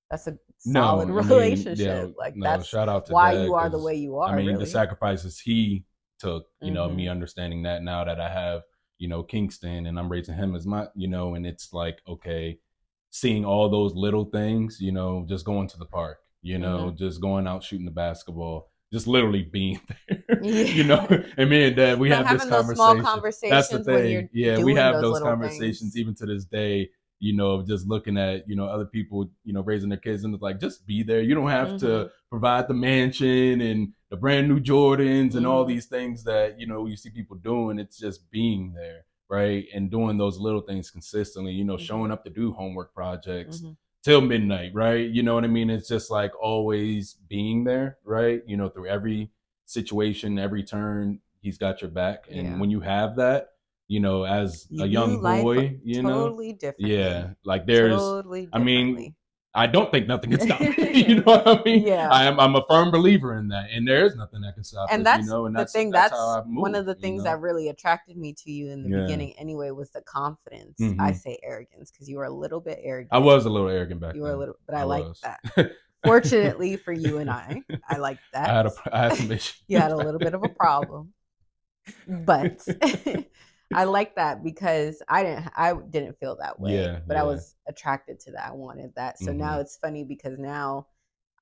that's 0.09 0.27
a 0.27 0.37
No, 0.65 0.81
solid 0.81 1.09
I 1.09 1.11
mean, 1.13 1.27
relationship. 1.27 1.77
yeah, 1.77 2.05
like 2.17 2.35
no, 2.35 2.43
that's 2.45 2.67
shout 2.67 2.89
out 2.89 3.05
to 3.07 3.13
why 3.13 3.31
you 3.45 3.53
are 3.53 3.69
the 3.69 3.79
way 3.79 3.95
you 3.95 4.17
are. 4.17 4.29
I 4.29 4.35
mean, 4.35 4.47
really. 4.47 4.59
the 4.65 4.65
sacrifices 4.69 5.39
he 5.39 5.85
took, 6.19 6.45
you 6.61 6.71
know, 6.71 6.87
me 6.89 7.05
Mhm. 7.05 7.11
understanding 7.11 7.63
that 7.63 7.81
now 7.83 8.03
that 8.03 8.19
I 8.19 8.29
have, 8.29 8.61
you 8.97 9.07
know, 9.07 9.23
Kingston 9.23 9.85
and 9.87 9.97
I'm 9.97 10.09
raising 10.09 10.35
him 10.35 10.53
as 10.55 10.67
my, 10.67 10.87
you 10.95 11.07
know, 11.07 11.33
and 11.35 11.45
it's 11.47 11.73
like, 11.73 11.99
okay, 12.07 12.59
seeing 13.11 13.45
all 13.45 13.69
those 13.69 13.93
little 13.93 14.25
things, 14.25 14.79
you 14.81 14.91
know, 14.91 15.25
just 15.29 15.45
going 15.45 15.67
to 15.67 15.77
the 15.77 15.85
park, 15.85 16.17
you 16.41 16.57
know, 16.57 16.87
Mm-hmm. 16.87 16.95
just 16.97 17.21
going 17.21 17.45
out 17.47 17.63
shooting 17.63 17.85
the 17.85 17.91
basketball, 17.91 18.71
just 18.91 19.05
literally 19.05 19.43
being 19.43 19.79
there, 20.09 20.23
Yeah. 20.41 20.63
you 20.63 20.83
know. 20.85 21.05
And 21.37 21.49
me 21.49 21.65
and 21.67 21.75
Dad, 21.75 21.99
we 21.99 22.09
But 22.09 22.25
have 22.25 22.39
this 22.39 22.49
those 22.49 22.73
small 22.75 22.99
conversations. 23.01 23.51
That's 23.51 23.69
the 23.69 23.77
conversations 23.77 23.87
when 23.87 24.11
you're 24.11 24.21
thing. 24.21 24.29
Yeah, 24.33 24.57
we 24.63 24.75
have 24.75 24.95
those 25.01 25.13
those 25.15 25.21
conversations 25.21 25.79
things. 25.93 25.97
even 25.97 26.15
to 26.15 26.25
this 26.25 26.45
day. 26.45 26.89
You 27.23 27.35
know, 27.35 27.51
of 27.51 27.67
just 27.67 27.85
looking 27.87 28.17
at 28.17 28.49
you 28.49 28.55
know 28.55 28.65
other 28.65 28.85
people, 28.85 29.29
you 29.43 29.53
know, 29.53 29.61
raising 29.61 29.89
their 29.89 29.99
kids, 29.99 30.23
and 30.23 30.33
it's 30.33 30.41
like 30.41 30.59
just 30.59 30.87
be 30.87 31.03
there. 31.03 31.21
You 31.21 31.35
don't 31.35 31.51
have 31.51 31.77
to 31.77 31.85
Mhm. 31.85 32.09
provide 32.31 32.67
the 32.67 32.73
mansion 32.73 33.61
and 33.61 33.93
the 34.09 34.17
brand 34.17 34.47
new 34.49 34.59
Jordans 34.59 35.35
and 35.35 35.45
all 35.45 35.63
Mhm. 35.63 35.67
these 35.67 35.85
things 35.85 36.23
that 36.23 36.59
you 36.59 36.65
know 36.65 36.87
you 36.87 36.95
see 36.95 37.11
people 37.11 37.35
doing. 37.37 37.77
It's 37.77 37.99
just 37.99 38.31
being 38.31 38.73
there, 38.73 39.05
right, 39.31 39.65
and 39.73 39.89
doing 39.89 40.17
those 40.17 40.37
little 40.37 40.61
things 40.61 40.91
consistently. 40.91 41.53
You 41.53 41.63
know, 41.63 41.77
Mhm. 41.77 41.87
showing 41.87 42.11
up 42.11 42.23
to 42.25 42.29
do 42.29 42.51
homework 42.51 42.93
projects 42.93 43.61
Mhm. 43.61 43.77
till 44.03 44.21
midnight, 44.21 44.71
right? 44.75 45.09
You 45.09 45.23
know 45.23 45.33
what 45.35 45.45
I 45.45 45.47
mean? 45.47 45.69
It's 45.69 45.87
just 45.87 46.11
like 46.11 46.33
always 46.39 47.13
being 47.29 47.63
there, 47.63 47.97
right? 48.03 48.43
You 48.45 48.57
know, 48.57 48.69
through 48.69 48.87
every 48.87 49.31
situation, 49.65 50.37
every 50.37 50.63
turn, 50.63 51.21
he's 51.41 51.57
got 51.57 51.81
your 51.81 51.91
back. 51.91 52.25
And 52.29 52.45
Yeah. 52.45 52.59
when 52.59 52.69
you 52.69 52.81
have 52.81 53.15
that, 53.15 53.53
you 53.87 53.99
know, 54.01 54.23
as 54.25 54.67
You 54.69 54.83
a 54.83 54.87
young 54.87 55.21
boy, 55.21 55.79
you 55.83 56.03
know, 56.03 56.23
totally 56.25 56.53
differently. 56.53 56.95
yeah, 56.95 57.33
like 57.45 57.65
there's, 57.65 57.95
totally 57.97 58.49
I 58.51 58.59
mean. 58.59 59.15
I 59.53 59.67
don't 59.67 59.91
think 59.91 60.07
nothing 60.07 60.31
can 60.31 60.39
stop 60.39 60.61
me. 60.61 61.03
you 61.07 61.15
know 61.21 61.23
what 61.23 61.47
I 61.47 61.61
mean? 61.63 61.85
Yeah. 61.85 62.09
I 62.09 62.23
am. 62.23 62.39
I'm 62.39 62.55
a 62.55 62.63
firm 62.69 62.89
believer 62.89 63.37
in 63.37 63.49
that, 63.49 63.67
and 63.71 63.85
there 63.87 64.05
is 64.05 64.15
nothing 64.15 64.41
that 64.41 64.53
can 64.55 64.63
stop 64.63 64.87
and 64.91 65.05
that's 65.05 65.25
you 65.25 65.29
know, 65.31 65.45
and 65.45 65.55
the 65.55 65.59
that's 65.59 65.73
thing. 65.73 65.91
That's, 65.91 66.11
That's, 66.11 66.21
I 66.21 66.41
one 66.45 66.73
of 66.73 66.85
the 66.85 66.95
you 66.95 67.01
things 67.01 67.23
know? 67.23 67.31
that 67.31 67.41
really 67.41 67.67
attracted 67.69 68.15
me 68.15 68.33
to 68.33 68.51
you 68.51 68.71
in 68.71 68.83
the 68.83 68.89
Yeah. 68.89 69.01
beginning. 69.01 69.33
Anyway, 69.37 69.69
was 69.71 69.91
the 69.91 70.01
confidence. 70.01 70.77
I 70.81 71.11
Mhm. 71.11 71.15
say 71.17 71.39
arrogance 71.43 71.91
because 71.91 72.07
you 72.09 72.17
were 72.17 72.23
a 72.25 72.29
little 72.33 72.61
bit 72.61 72.79
arrogant. 72.81 73.09
I 73.11 73.17
was 73.17 73.45
a 73.45 73.49
little 73.49 73.67
arrogant 73.67 73.99
back 73.99 74.15
You 74.15 74.21
were 74.21 74.31
a 74.31 74.37
little, 74.37 74.55
but 74.65 74.75
I, 74.75 74.83
like 74.83 75.05
that. 75.23 75.71
Fortunately 76.05 76.77
for 76.77 76.93
you 76.93 77.17
and 77.19 77.29
I, 77.29 77.61
I 77.87 77.97
like 77.97 78.19
that. 78.33 78.49
I 78.49 78.53
had 78.55 78.65
a. 78.67 78.71
I 78.91 78.99
had 79.03 79.13
some 79.17 79.31
issues. 79.31 79.61
you 79.67 79.77
had 79.79 79.91
a 79.91 79.97
little 79.97 80.19
bit 80.19 80.33
of 80.33 80.43
a 80.43 80.49
problem 80.49 81.13
but 82.07 82.65
i 83.73 83.83
like 83.83 84.15
that 84.15 84.43
because 84.43 85.01
i 85.09 85.23
didn't 85.23 85.49
i 85.55 85.73
didn't 85.89 86.17
feel 86.19 86.35
that 86.37 86.59
way 86.59 86.71
Yeah, 86.73 86.99
but 87.07 87.17
i 87.17 87.23
was 87.23 87.55
attracted 87.67 88.19
to 88.19 88.31
that 88.31 88.49
i 88.49 88.53
wanted 88.53 88.93
that 88.95 89.17
so 89.19 89.31
now 89.33 89.55
Mhm. 89.55 89.61
it's 89.61 89.77
funny 89.77 90.03
because 90.03 90.37
now 90.37 90.87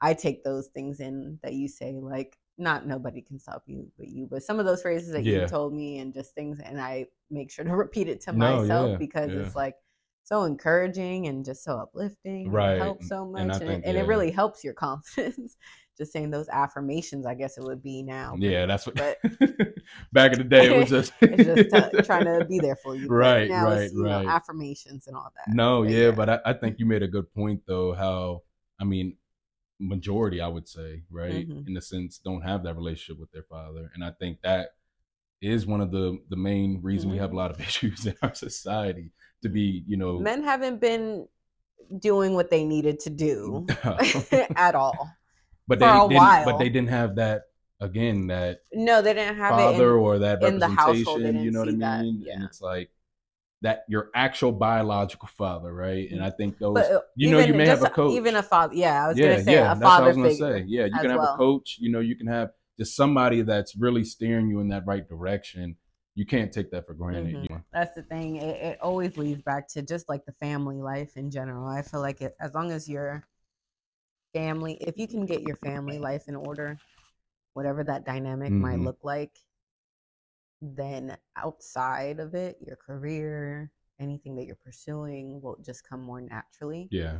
i 0.01 0.13
take 0.13 0.43
those 0.43 0.67
things 0.67 0.99
in 0.99 1.39
that 1.43 1.53
you 1.53 1.67
say 1.67 1.93
like 1.93 2.37
not 2.57 2.85
nobody 2.85 3.21
can 3.21 3.39
stop 3.39 3.63
you 3.67 3.89
but 3.97 4.07
you 4.07 4.27
but 4.29 4.43
some 4.43 4.59
of 4.59 4.65
those 4.65 4.81
phrases 4.81 5.11
that 5.11 5.23
Yeah. 5.23 5.41
you 5.41 5.47
told 5.47 5.73
me 5.73 5.99
and 5.99 6.13
just 6.13 6.33
things 6.35 6.59
and 6.59 6.79
i 6.79 7.05
make 7.29 7.51
sure 7.51 7.65
to 7.65 7.71
repeat 7.75 8.07
it 8.07 8.21
to 8.21 8.33
No, 8.33 8.61
myself 8.61 8.91
yeah, 8.91 8.97
because 8.99 9.31
yeah. 9.31 9.45
it's 9.45 9.55
like 9.55 9.75
so 10.23 10.43
encouraging 10.43 11.27
and 11.27 11.43
just 11.43 11.63
so 11.63 11.77
uplifting 11.79 12.45
and 12.47 12.53
Right, 12.53 12.75
it 12.75 12.77
helps 12.77 13.07
so 13.07 13.25
much 13.25 13.41
and 13.41 13.51
and, 13.51 13.61
think, 13.65 13.85
and 13.85 13.97
it 13.97 14.03
really 14.05 14.31
helps 14.31 14.63
your 14.63 14.73
confidence 14.85 15.57
just 15.99 16.11
saying 16.13 16.31
those 16.31 16.49
affirmations 16.49 17.25
i 17.25 17.33
guess 17.35 17.57
it 17.57 17.63
would 17.63 17.83
be 17.83 18.01
now 18.01 18.35
Yeah, 18.39 18.65
that's 18.65 18.85
what. 18.87 18.95
but 18.95 19.17
back 20.13 20.31
in 20.33 20.39
the 20.39 20.43
day, 20.45 20.73
it 20.73 20.77
was 20.79 20.89
just. 20.89 21.11
it's 21.21 21.69
just 21.71 21.91
t- 21.93 22.01
trying 22.03 22.25
to 22.25 22.45
be 22.45 22.57
there 22.59 22.75
for 22.77 22.95
you. 22.95 23.07
Right, 23.07 23.49
now 23.49 23.65
right, 23.65 23.81
it's, 23.83 23.93
you 23.93 24.03
know, 24.03 24.09
right. 24.23 24.27
affirmations 24.27 25.07
and 25.07 25.15
all 25.15 25.31
that. 25.35 25.53
No, 25.53 25.83
But 25.83 25.91
yeah, 25.91 26.11
but 26.11 26.29
I, 26.29 26.39
I 26.45 26.53
think 26.53 26.79
you 26.79 26.85
made 26.85 27.03
a 27.03 27.07
good 27.07 27.31
point 27.33 27.61
though. 27.67 27.93
How 27.93 28.43
I 28.79 28.85
mean, 28.85 29.17
majority 29.79 30.39
I 30.41 30.47
would 30.47 30.67
say, 30.67 31.03
right, 31.11 31.47
Mhm. 31.47 31.67
in 31.67 31.73
the 31.73 31.81
sense, 31.81 32.17
don't 32.19 32.41
have 32.41 32.63
that 32.63 32.75
relationship 32.75 33.19
with 33.19 33.31
their 33.31 33.43
father, 33.43 33.91
and 33.93 34.03
I 34.03 34.11
think 34.11 34.41
that 34.43 34.69
is 35.41 35.65
one 35.65 35.81
of 35.81 35.91
the 35.91 36.17
the 36.29 36.35
main 36.37 36.79
reason 36.81 37.11
we 37.11 37.17
have 37.17 37.31
a 37.33 37.35
lot 37.35 37.51
of 37.51 37.59
issues 37.61 38.05
in 38.05 38.15
our 38.21 38.33
society. 38.33 39.11
To 39.43 39.49
be, 39.49 39.83
you 39.87 39.97
know, 39.97 40.19
men 40.19 40.43
haven't 40.43 40.79
been 40.81 41.27
doing 41.99 42.35
what 42.35 42.49
they 42.51 42.63
needed 42.65 42.99
to 43.01 43.09
do 43.09 43.65
at 44.55 44.75
all. 44.75 45.09
But 45.69 45.79
For 45.79 45.85
they 45.85 45.91
a 45.91 46.07
didn't, 46.09 46.17
while. 46.17 46.45
but 46.45 46.57
they 46.57 46.69
didn't 46.69 46.89
have 46.89 47.15
that 47.15 47.43
again 47.79 48.27
that 48.27 48.63
No, 48.73 49.01
they 49.01 49.13
didn't 49.13 49.37
have 49.37 49.53
it. 49.53 49.57
father 49.57 49.91
in- 49.93 49.99
or 50.03 50.19
that 50.19 50.43
in 50.43 50.59
the 50.59 50.67
representation. 50.67 50.75
household, 50.75 51.21
they 51.21 51.25
you 51.27 51.31
didn't 51.33 51.53
know 51.53 51.59
what 51.59 51.67
I 51.69 51.71
see 51.71 51.77
that, 51.77 52.01
mean? 52.01 52.15
And 52.15 52.41
yeah. 52.41 52.45
it's 52.45 52.61
like 52.61 52.89
that 53.61 53.85
your 53.87 54.09
actual 54.15 54.51
biological 54.51 55.27
father, 55.27 55.73
right? 55.73 56.09
And 56.11 56.23
I 56.23 56.29
think 56.31 56.57
those 56.57 56.73
but 56.73 56.91
uh, 56.91 57.01
you 57.15 57.29
know, 57.29 57.39
you 57.39 57.53
may 57.53 57.67
have 57.67 57.79
just 57.79 57.91
a 57.91 57.93
coach. 57.93 58.13
Even 58.13 58.35
a 58.35 58.43
father. 58.43 58.73
Yeah, 58.73 59.05
I 59.05 59.07
was 59.09 59.17
yeah, 59.17 59.31
gonna 59.31 59.43
say 59.43 59.53
yeah, 59.53 59.59
a 59.59 59.63
that's 59.67 59.79
what 59.81 59.85
I 59.85 59.89
father 59.97 60.07
was 60.07 60.17
gonna 60.17 60.29
figure. 60.29 60.57
say. 60.59 60.65
Yeah, 60.67 60.85
you 60.85 60.95
as 60.95 61.01
can 61.01 61.09
have 61.11 61.19
well. 61.19 61.33
a 61.33 61.37
coach. 61.37 61.77
You 61.79 61.91
know, 61.91 61.99
you 61.99 62.15
can 62.15 62.27
have 62.27 62.49
just 62.77 62.95
somebody 62.95 63.41
that's 63.43 63.75
really 63.75 64.03
steering 64.03 64.47
you 64.49 64.59
in 64.61 64.69
that 64.69 64.85
right 64.87 65.07
direction. 65.07 65.75
You 66.15 66.25
can't 66.25 66.51
take 66.51 66.71
that 66.71 66.87
for 66.87 66.93
granted. 66.93 67.35
Mhm. 67.35 67.43
You 67.43 67.49
know? 67.49 67.61
That's 67.71 67.93
the 67.95 68.03
thing. 68.03 68.37
It, 68.37 68.55
it 68.61 68.81
always 68.81 69.17
leads 69.17 69.41
back 69.41 69.67
to 69.69 69.81
just 69.81 70.09
like 70.09 70.25
the 70.25 70.33
family 70.33 70.81
life 70.81 71.15
in 71.15 71.29
general. 71.29 71.67
I 71.67 71.81
feel 71.81 72.01
like 72.01 72.21
it, 72.21 72.35
as 72.41 72.53
long 72.53 72.71
as 72.71 72.89
your 72.89 73.25
family, 74.33 74.77
if 74.81 74.97
you 74.97 75.07
can 75.07 75.25
get 75.25 75.43
your 75.43 75.55
family 75.57 75.99
life 75.99 76.23
in 76.27 76.35
order, 76.35 76.79
whatever 77.53 77.83
that 77.83 78.05
dynamic 78.05 78.53
might 78.53 78.79
Mhm. 78.79 78.85
look 78.85 78.99
like, 79.03 79.31
then 80.61 81.17
outside 81.37 82.19
of 82.19 82.33
it, 82.35 82.57
your 82.65 82.75
career, 82.75 83.71
anything 83.99 84.35
that 84.35 84.45
you're 84.45 84.55
pursuing 84.55 85.41
will 85.41 85.57
just 85.65 85.87
come 85.87 86.01
more 86.01 86.21
naturally. 86.21 86.89
Yeah, 86.91 87.19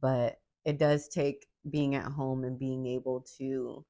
But 0.00 0.40
it 0.64 0.78
does 0.78 1.08
take 1.08 1.46
being 1.70 1.94
at 1.94 2.04
home 2.04 2.44
and 2.44 2.58
being 2.58 2.86
able 2.86 3.22
to 3.38 3.84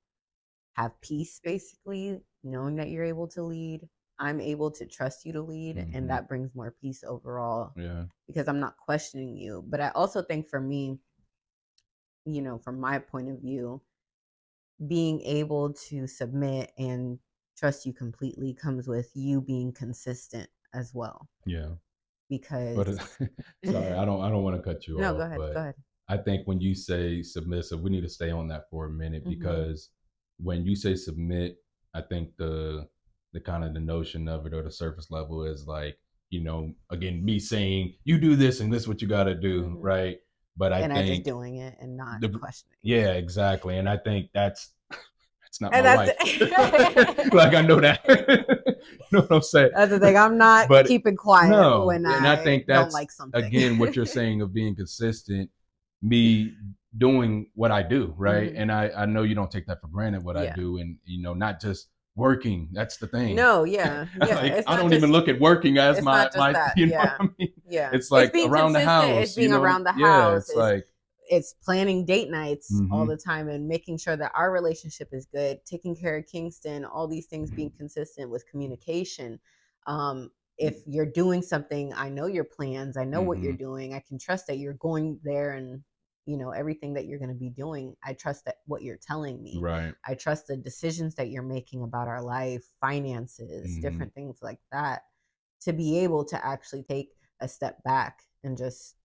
have 0.75 1.01
peace, 1.01 1.41
basically, 1.43 2.21
knowing 2.43 2.77
that 2.77 2.89
you're 2.91 3.05
able 3.05 3.29
to 3.29 3.43
lead. 3.43 3.89
I'm 4.19 4.41
able 4.41 4.71
to 4.73 4.87
trust 4.87 5.25
you 5.25 5.33
to 5.35 5.43
lead, 5.43 5.77
Mhm. 5.77 5.95
and 5.95 6.11
that 6.11 6.29
brings 6.29 6.55
more 6.55 6.73
peace 6.81 7.05
overall 7.05 7.73
yeah, 7.77 8.07
because 8.27 8.49
I'm 8.49 8.61
not 8.61 8.77
questioning 8.79 9.37
you. 9.37 9.65
But 9.67 9.81
I 9.81 9.91
also 9.91 10.23
think 10.23 10.49
for 10.49 10.61
me, 10.61 10.99
you 12.35 12.43
know, 12.43 12.59
from 12.59 12.81
my 12.81 12.99
point 12.99 13.29
of 13.31 13.41
view, 13.41 13.81
being 14.87 15.21
able 15.23 15.73
to 15.73 16.07
submit 16.07 16.73
and 16.79 17.19
trust 17.57 17.85
you 17.85 17.93
completely 17.93 18.55
comes 18.55 18.87
with 18.87 19.11
you 19.15 19.41
being 19.41 19.73
consistent 19.73 20.49
as 20.73 20.93
well. 20.95 21.29
yeah. 21.47 21.71
Because 22.29 22.77
But 22.77 22.89
sorry, 23.65 23.93
I 23.95 24.05
don't. 24.05 24.21
I 24.23 24.29
don't 24.29 24.43
want 24.43 24.57
to 24.57 24.63
cut 24.63 24.87
you 24.87 25.01
no, 25.01 25.11
off. 25.13 25.17
go 25.17 25.23
ahead, 25.23 25.39
but 25.39 25.55
go 25.55 25.61
ahead. 25.61 25.75
I 26.11 26.17
think 26.19 26.47
when 26.47 26.61
you 26.61 26.75
say 26.75 27.23
submissive, 27.23 27.81
we 27.81 27.91
need 27.91 28.03
to 28.03 28.09
stay 28.09 28.31
on 28.31 28.49
that 28.49 28.65
for 28.71 28.87
a 28.87 28.91
minute 28.91 29.25
Mhm. 29.25 29.31
because 29.31 29.91
when 30.39 30.65
you 30.65 30.77
say 30.77 30.95
submit, 30.95 31.57
I 31.95 32.03
think 32.03 32.37
the 32.37 32.87
the 33.33 33.41
kind 33.41 33.65
of 33.65 33.75
the 33.75 33.81
notion 33.81 34.29
of 34.29 34.47
it 34.47 34.55
or 34.55 34.63
the 34.63 34.71
surface 34.71 35.11
level 35.11 35.45
is 35.45 35.67
like, 35.67 35.99
you 36.31 36.43
know, 36.43 36.73
again, 36.91 37.25
me 37.25 37.39
saying 37.39 37.95
you 38.05 38.19
do 38.19 38.37
this 38.37 38.61
and 38.61 38.73
this 38.73 38.83
is 38.83 38.89
what 38.89 39.03
you 39.03 39.09
got 39.09 39.25
to 39.25 39.35
do, 39.35 39.65
Mhm. 39.65 39.83
right? 39.83 40.19
But 40.59 40.73
I 40.73 40.81
and 40.81 40.93
I 40.93 41.07
just 41.07 41.23
doing 41.23 41.57
it 41.57 41.77
and 41.81 41.97
not 41.97 42.21
the- 42.21 42.29
questioning. 42.29 42.77
yeah, 42.83 43.13
exactly, 43.13 43.79
and 43.79 43.89
I 43.89 43.97
think 43.97 44.31
that's 44.35 44.71
that's 45.43 45.61
not 45.61 45.73
And 45.73 45.85
my 45.87 46.07
that's- 46.07 46.41
wife. 46.41 47.33
like 47.33 47.55
I 47.55 47.63
know 47.63 47.81
that. 47.81 48.01
you 48.09 49.07
know 49.13 49.21
what 49.21 49.33
I'm 49.37 49.43
saying? 49.43 49.71
That's 49.75 49.91
the 49.93 50.01
thing. 50.01 50.17
I'm 50.17 50.37
not 50.37 50.69
But 50.69 50.87
keeping 50.87 51.17
quiet 51.17 51.51
no, 51.51 51.87
when 51.87 52.05
and 52.05 52.27
I, 52.27 52.33
I 52.35 52.37
think 52.37 52.67
don't 52.67 52.77
that's, 52.83 52.95
like 52.95 53.11
something. 53.11 53.43
again 53.43 53.79
what 53.79 53.95
you're 53.97 54.05
saying 54.07 54.43
of 54.43 54.53
being 54.53 54.75
consistent 54.77 55.49
me 56.03 56.53
doing 56.97 57.51
what 57.55 57.71
i 57.73 57.83
do 57.83 58.15
right 58.17 58.53
Mhm. 58.55 58.61
and 58.61 58.73
i 58.73 58.89
i 58.97 59.05
know 59.05 59.23
you 59.25 59.35
don't 59.35 59.51
take 59.51 59.67
that 59.67 59.81
for 59.81 59.89
granted 59.89 60.23
what 60.23 60.37
i 60.37 60.51
do 60.55 60.79
and 60.79 60.97
you 61.05 61.21
know 61.21 61.35
not 61.35 61.61
just 61.61 61.89
working 62.19 62.69
that's 62.73 62.97
the 62.99 63.07
thing 63.07 63.35
no, 63.37 63.65
yeah, 63.65 64.05
yeah. 64.27 64.35
like, 64.35 64.65
i 64.67 64.77
don't 64.77 64.91
just- 64.91 64.99
even 64.99 65.11
look 65.13 65.29
at 65.29 65.39
working 65.41 65.79
as 65.79 66.03
my 66.03 66.29
my 66.37 66.53
that, 66.53 66.75
you 66.77 66.87
know 66.87 66.93
yeah. 66.93 67.17
what 67.19 67.21
i 67.21 67.29
mean 67.39 67.53
Yeah, 67.69 67.91
it's 67.93 68.11
like 68.11 68.33
being 68.33 68.51
around 68.51 68.73
the 68.75 68.81
house 68.81 69.07
It's 69.23 69.35
being 69.37 69.51
you 69.51 69.55
know? 69.57 69.63
around 69.63 69.85
the 69.85 69.95
yeah 69.97 70.31
house. 70.33 70.49
it's 70.51 70.57
like 70.57 70.85
it's 71.31 71.53
planning 71.65 72.05
date 72.05 72.31
nights 72.31 72.69
all 72.91 73.07
Mhm. 73.07 73.09
the 73.09 73.17
time 73.17 73.49
and 73.49 73.69
making 73.69 73.99
sure 73.99 74.17
that 74.17 74.33
our 74.35 74.51
relationship 74.51 75.09
is 75.13 75.27
good, 75.27 75.61
taking 75.67 75.95
care 75.95 76.17
of 76.17 76.27
Kingston, 76.27 76.87
all 76.87 77.07
these 77.07 77.27
things 77.27 77.51
being 77.51 77.71
consistent 77.77 78.31
with 78.31 78.47
communication. 78.51 79.39
Um, 79.87 80.31
if 80.57 80.77
you're 80.87 81.05
doing 81.23 81.43
something, 81.43 81.93
I 81.95 82.09
know 82.09 82.27
your 82.27 82.45
plans, 82.45 82.97
I 82.97 83.05
know 83.05 83.21
what 83.21 83.41
you're 83.43 83.53
Mhm. 83.53 83.59
doing, 83.59 83.93
I 83.95 84.01
can 84.09 84.19
trust 84.19 84.47
that 84.47 84.57
you're 84.57 84.73
going 84.89 85.21
there 85.23 85.51
and 85.53 85.83
you 86.29 86.37
know 86.37 86.51
everything 86.51 86.93
that 86.95 87.07
you're 87.07 87.19
going 87.19 87.31
to 87.31 87.35
be 87.47 87.49
doing. 87.51 87.97
I 88.05 88.13
trust 88.13 88.45
that 88.45 88.57
what 88.67 88.83
you're 88.83 88.99
telling 89.01 89.43
me. 89.43 89.59
right 89.61 89.95
I 90.07 90.15
trust 90.15 90.47
the 90.47 90.57
decisions 90.57 91.15
that 91.17 91.31
you're 91.31 91.43
making 91.43 91.83
about 91.83 92.07
our 92.07 92.23
life, 92.23 92.65
finances, 92.81 93.67
Mhm. 93.79 93.83
different 93.83 94.15
things 94.15 94.39
like 94.43 94.61
that, 94.71 95.03
to 95.63 95.73
be 95.73 95.99
able 96.01 96.25
to 96.27 96.47
actually 96.47 96.83
take 96.83 97.11
a 97.41 97.49
step 97.49 97.83
back 97.83 98.23
and 98.45 98.57
just 98.59 98.97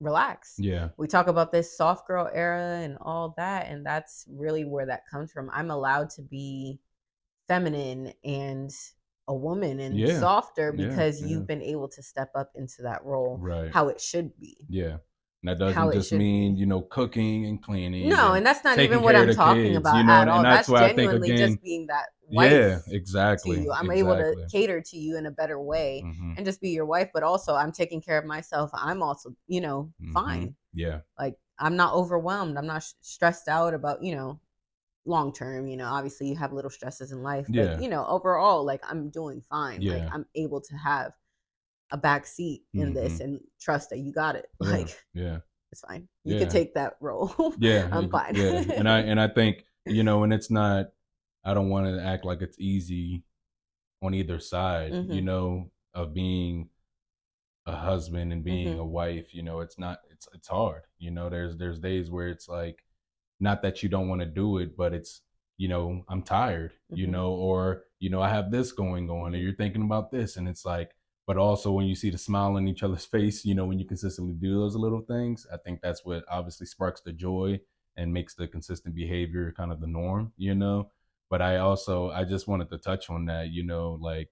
relax. 0.00 0.56
yeah 0.58 0.88
We 0.96 1.06
talk 1.08 1.26
about 1.26 1.52
this 1.52 1.76
soft 1.76 2.06
girl 2.06 2.28
era 2.32 2.80
and 2.84 2.96
all 3.00 3.34
that, 3.36 3.66
and 3.68 3.84
that's 3.84 4.24
really 4.30 4.64
where 4.64 4.86
that 4.86 5.02
comes 5.10 5.32
from. 5.32 5.50
I'm 5.52 5.70
allowed 5.70 6.10
to 6.10 6.22
be 6.22 6.80
feminine 7.48 8.12
and 8.24 8.70
a 9.28 9.34
woman 9.34 9.80
and 9.80 9.98
Yeah. 9.98 10.20
softer 10.20 10.72
Yeah, 10.72 10.86
because 10.86 11.20
yeah. 11.20 11.28
you've 11.28 11.46
been 11.46 11.62
able 11.62 11.88
to 11.88 12.02
step 12.02 12.30
up 12.34 12.52
into 12.54 12.82
that 12.82 13.04
role 13.04 13.38
right 13.40 13.70
how 13.72 13.88
it 13.88 14.00
should 14.00 14.38
be. 14.38 14.66
yeah 14.68 14.98
and 15.42 15.50
that 15.50 15.58
doesn't 15.58 15.92
just 15.92 16.12
mean 16.12 16.56
you 16.56 16.66
know 16.66 16.82
cooking 16.82 17.46
and 17.46 17.62
cleaning 17.62 18.08
No, 18.08 18.28
and 18.28 18.38
and 18.38 18.46
that's 18.46 18.64
not 18.64 18.78
even 18.78 19.02
what 19.02 19.16
I'm 19.16 19.34
talking 19.34 19.64
kids, 19.64 19.78
about 19.78 19.96
you 19.96 20.04
know, 20.04 20.12
at 20.12 20.28
all. 20.28 20.42
That's, 20.42 20.56
that's 20.66 20.68
why 20.68 20.84
I 20.84 20.86
think, 20.88 20.98
genuinely 21.10 21.30
again- 21.32 21.48
just 21.50 21.62
being 21.62 21.86
that 21.88 22.06
wife 22.28 22.52
yeah 22.52 22.78
to 22.78 22.94
exactly 22.94 23.60
you. 23.62 23.72
I'm 23.72 23.90
able 23.90 24.16
to 24.16 24.46
cater 24.50 24.80
to 24.80 24.96
you 24.96 25.16
in 25.18 25.26
a 25.26 25.30
better 25.30 25.60
way 25.60 26.02
Mhm, 26.04 26.36
and 26.36 26.46
just 26.46 26.60
be 26.60 26.70
your 26.70 26.86
wife, 26.86 27.10
but 27.12 27.22
also 27.22 27.54
I'm 27.54 27.72
taking 27.72 28.00
care 28.00 28.18
of 28.18 28.24
myself. 28.24 28.70
I'm 28.72 29.02
also, 29.02 29.34
you 29.48 29.60
know, 29.60 29.92
mhm. 30.00 30.12
fine. 30.12 30.54
yeah 30.72 31.00
Like 31.18 31.36
I'm 31.58 31.76
not 31.76 31.92
overwhelmed. 31.94 32.56
I'm 32.56 32.66
not 32.66 32.82
sh- 32.82 32.92
stressed 33.00 33.48
out 33.48 33.74
about, 33.74 34.02
you 34.02 34.14
know, 34.14 34.40
long 35.04 35.32
term, 35.32 35.66
you 35.66 35.76
know, 35.76 35.86
obviously 35.86 36.28
you 36.28 36.36
have 36.36 36.52
little 36.52 36.70
stresses 36.70 37.10
in 37.12 37.22
life, 37.22 37.46
but 37.48 37.54
Yeah. 37.56 37.80
you 37.80 37.88
know, 37.88 38.06
overall 38.06 38.64
like 38.64 38.82
I'm 38.88 39.10
doing 39.10 39.40
fine. 39.42 39.82
Yeah. 39.82 39.94
Like 39.94 40.14
I'm 40.14 40.26
able 40.36 40.60
to 40.60 40.74
have 40.76 41.12
a 41.92 41.96
back 41.96 42.26
seat 42.26 42.64
in 42.74 42.92
this 42.94 43.18
Mhm. 43.18 43.24
and 43.24 43.40
trust 43.60 43.90
that 43.90 43.98
you 44.00 44.12
got 44.12 44.34
it. 44.36 44.46
Yeah. 44.60 44.70
Like 44.72 45.04
yeah 45.14 45.38
it's 45.70 45.80
fine. 45.82 46.08
You 46.24 46.34
Yeah. 46.34 46.40
can 46.40 46.48
take 46.48 46.74
that 46.74 46.96
role. 47.00 47.54
yeah 47.58 47.88
I'm 47.92 48.10
fine. 48.10 48.34
yeah 48.34 48.64
and 48.76 48.88
i 48.88 48.98
and 49.00 49.20
i 49.20 49.28
think 49.28 49.64
you 49.86 50.02
know 50.02 50.22
and 50.24 50.32
it's 50.32 50.50
not 50.50 50.86
i 51.44 51.54
don't 51.54 51.68
want 51.70 51.86
to 51.86 52.02
act 52.02 52.24
like 52.24 52.42
it's 52.42 52.58
easy 52.58 53.24
on 54.02 54.14
either 54.14 54.38
side 54.40 54.92
you 54.92 55.20
Mhm. 55.22 55.24
know 55.24 55.70
of 55.94 56.12
being 56.14 56.68
a 57.66 57.76
husband 57.76 58.32
and 58.32 58.42
being 58.44 58.74
Mhm. 58.76 58.80
a 58.80 58.84
wife 58.84 59.32
you 59.34 59.42
know 59.42 59.60
it's 59.60 59.78
not 59.78 60.00
it's 60.10 60.26
it's 60.34 60.48
hard 60.48 60.82
you 60.98 61.10
know 61.10 61.28
there's 61.30 61.56
there's 61.56 61.78
days 61.78 62.10
where 62.10 62.28
it's 62.28 62.48
like 62.48 62.84
not 63.40 63.62
that 63.62 63.82
you 63.82 63.88
don't 63.88 64.08
want 64.08 64.20
to 64.20 64.26
do 64.26 64.58
it 64.58 64.76
but 64.76 64.92
it's 64.92 65.22
you 65.58 65.68
know 65.68 66.04
i'm 66.08 66.22
tired 66.22 66.72
you 66.90 67.06
Mhm. 67.06 67.10
know 67.10 67.32
or 67.32 67.84
you 68.00 68.10
know 68.10 68.20
i 68.20 68.28
have 68.28 68.50
this 68.50 68.72
going 68.72 69.08
on 69.10 69.34
and 69.34 69.42
you're 69.42 69.54
thinking 69.54 69.82
about 69.82 70.10
this 70.10 70.36
and 70.36 70.48
it's 70.48 70.64
like 70.64 70.90
but 71.26 71.36
also 71.36 71.70
when 71.72 71.86
you 71.86 71.94
see 71.94 72.10
the 72.10 72.18
smile 72.18 72.56
on 72.56 72.66
each 72.68 72.82
other's 72.82 73.04
face 73.04 73.44
you 73.44 73.54
know 73.54 73.64
when 73.66 73.78
you 73.78 73.84
consistently 73.86 74.34
do 74.34 74.54
those 74.60 74.74
little 74.76 75.00
things 75.02 75.46
i 75.52 75.56
think 75.56 75.80
that's 75.80 76.04
what 76.04 76.24
obviously 76.30 76.66
sparks 76.66 77.00
the 77.02 77.12
joy 77.12 77.58
and 77.96 78.12
makes 78.12 78.34
the 78.34 78.46
consistent 78.48 78.94
behavior 78.94 79.52
kind 79.56 79.70
of 79.72 79.80
the 79.80 79.86
norm 79.86 80.32
you 80.36 80.54
know 80.54 80.90
but 81.30 81.40
i 81.42 81.58
also 81.58 82.10
i 82.10 82.24
just 82.24 82.48
wanted 82.48 82.68
to 82.68 82.78
touch 82.78 83.08
on 83.10 83.26
that 83.26 83.50
you 83.50 83.64
know 83.64 83.98
like 84.00 84.30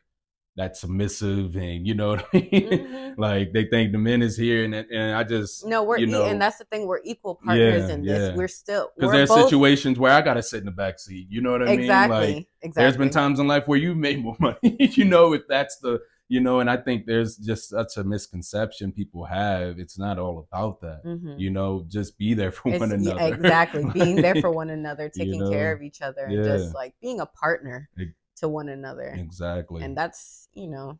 that 0.56 0.76
submissive 0.76 1.54
and 1.56 1.86
you 1.86 1.94
know 1.94 2.08
what 2.10 2.26
i 2.34 2.36
mean 2.36 2.50
Mhm. 2.52 3.14
like 3.18 3.52
they 3.52 3.64
think 3.66 3.92
the 3.92 3.98
men 3.98 4.20
is 4.20 4.36
here 4.36 4.64
and 4.64 4.74
and 4.74 5.14
i 5.14 5.22
just 5.22 5.64
No, 5.66 5.84
we're 5.84 5.98
you 5.98 6.06
know 6.06 6.24
and 6.26 6.40
that's 6.42 6.58
the 6.58 6.64
thing. 6.64 6.86
We're 6.88 7.00
equal 7.04 7.36
partners 7.36 7.88
Yeah, 7.88 7.94
in 7.94 8.04
this. 8.04 8.30
yeah. 8.30 8.36
We're 8.36 8.48
still 8.48 8.90
because 8.96 9.12
there's 9.12 9.28
both- 9.28 9.44
situations 9.44 9.98
where 9.98 10.12
i 10.12 10.20
gotta 10.20 10.42
sit 10.42 10.58
in 10.58 10.64
the 10.66 10.72
back 10.72 10.98
seat 10.98 11.28
you 11.30 11.40
know 11.40 11.52
what 11.52 11.62
i 11.62 11.70
exactly 11.72 12.18
mean 12.26 12.34
like 12.36 12.48
exactly. 12.62 12.82
there's 12.82 12.96
been 12.96 13.10
times 13.10 13.38
in 13.38 13.46
life 13.46 13.68
where 13.68 13.78
you've 13.78 13.96
made 13.96 14.20
more 14.22 14.36
money 14.40 14.76
you 14.98 15.04
know 15.04 15.32
if 15.34 15.42
that's 15.48 15.76
the 15.78 16.00
you 16.30 16.40
know 16.40 16.60
and 16.60 16.70
i 16.70 16.76
think 16.76 17.04
there's 17.06 17.36
just 17.36 17.68
such 17.68 17.96
a 17.96 18.04
misconception 18.04 18.92
people 18.92 19.24
have. 19.24 19.78
It's 19.78 19.98
not 19.98 20.16
all 20.18 20.36
about 20.46 20.80
that 20.80 21.00
Mhm. 21.04 21.38
you 21.38 21.50
know 21.50 21.84
just 21.88 22.16
be 22.16 22.30
there 22.34 22.52
for 22.56 22.68
It's- 22.68 22.80
one 22.80 22.90
yeah, 23.02 23.12
another. 23.12 23.34
exactly 23.34 23.84
being 23.92 24.16
there 24.24 24.36
for 24.44 24.50
one 24.62 24.70
another, 24.70 25.04
you 25.14 25.24
taking 25.24 25.42
care 25.50 25.72
of 25.74 25.82
each 25.82 26.00
other, 26.00 26.24
and 26.26 26.44
just 26.44 26.74
like 26.74 26.94
being 27.02 27.18
a 27.20 27.26
partner 27.26 27.88
Ex- 28.00 28.12
to 28.40 28.48
one 28.48 28.68
another. 28.68 29.08
exactly. 29.26 29.82
And 29.84 29.92
that's 30.00 30.48
you 30.54 30.68
know 30.68 30.98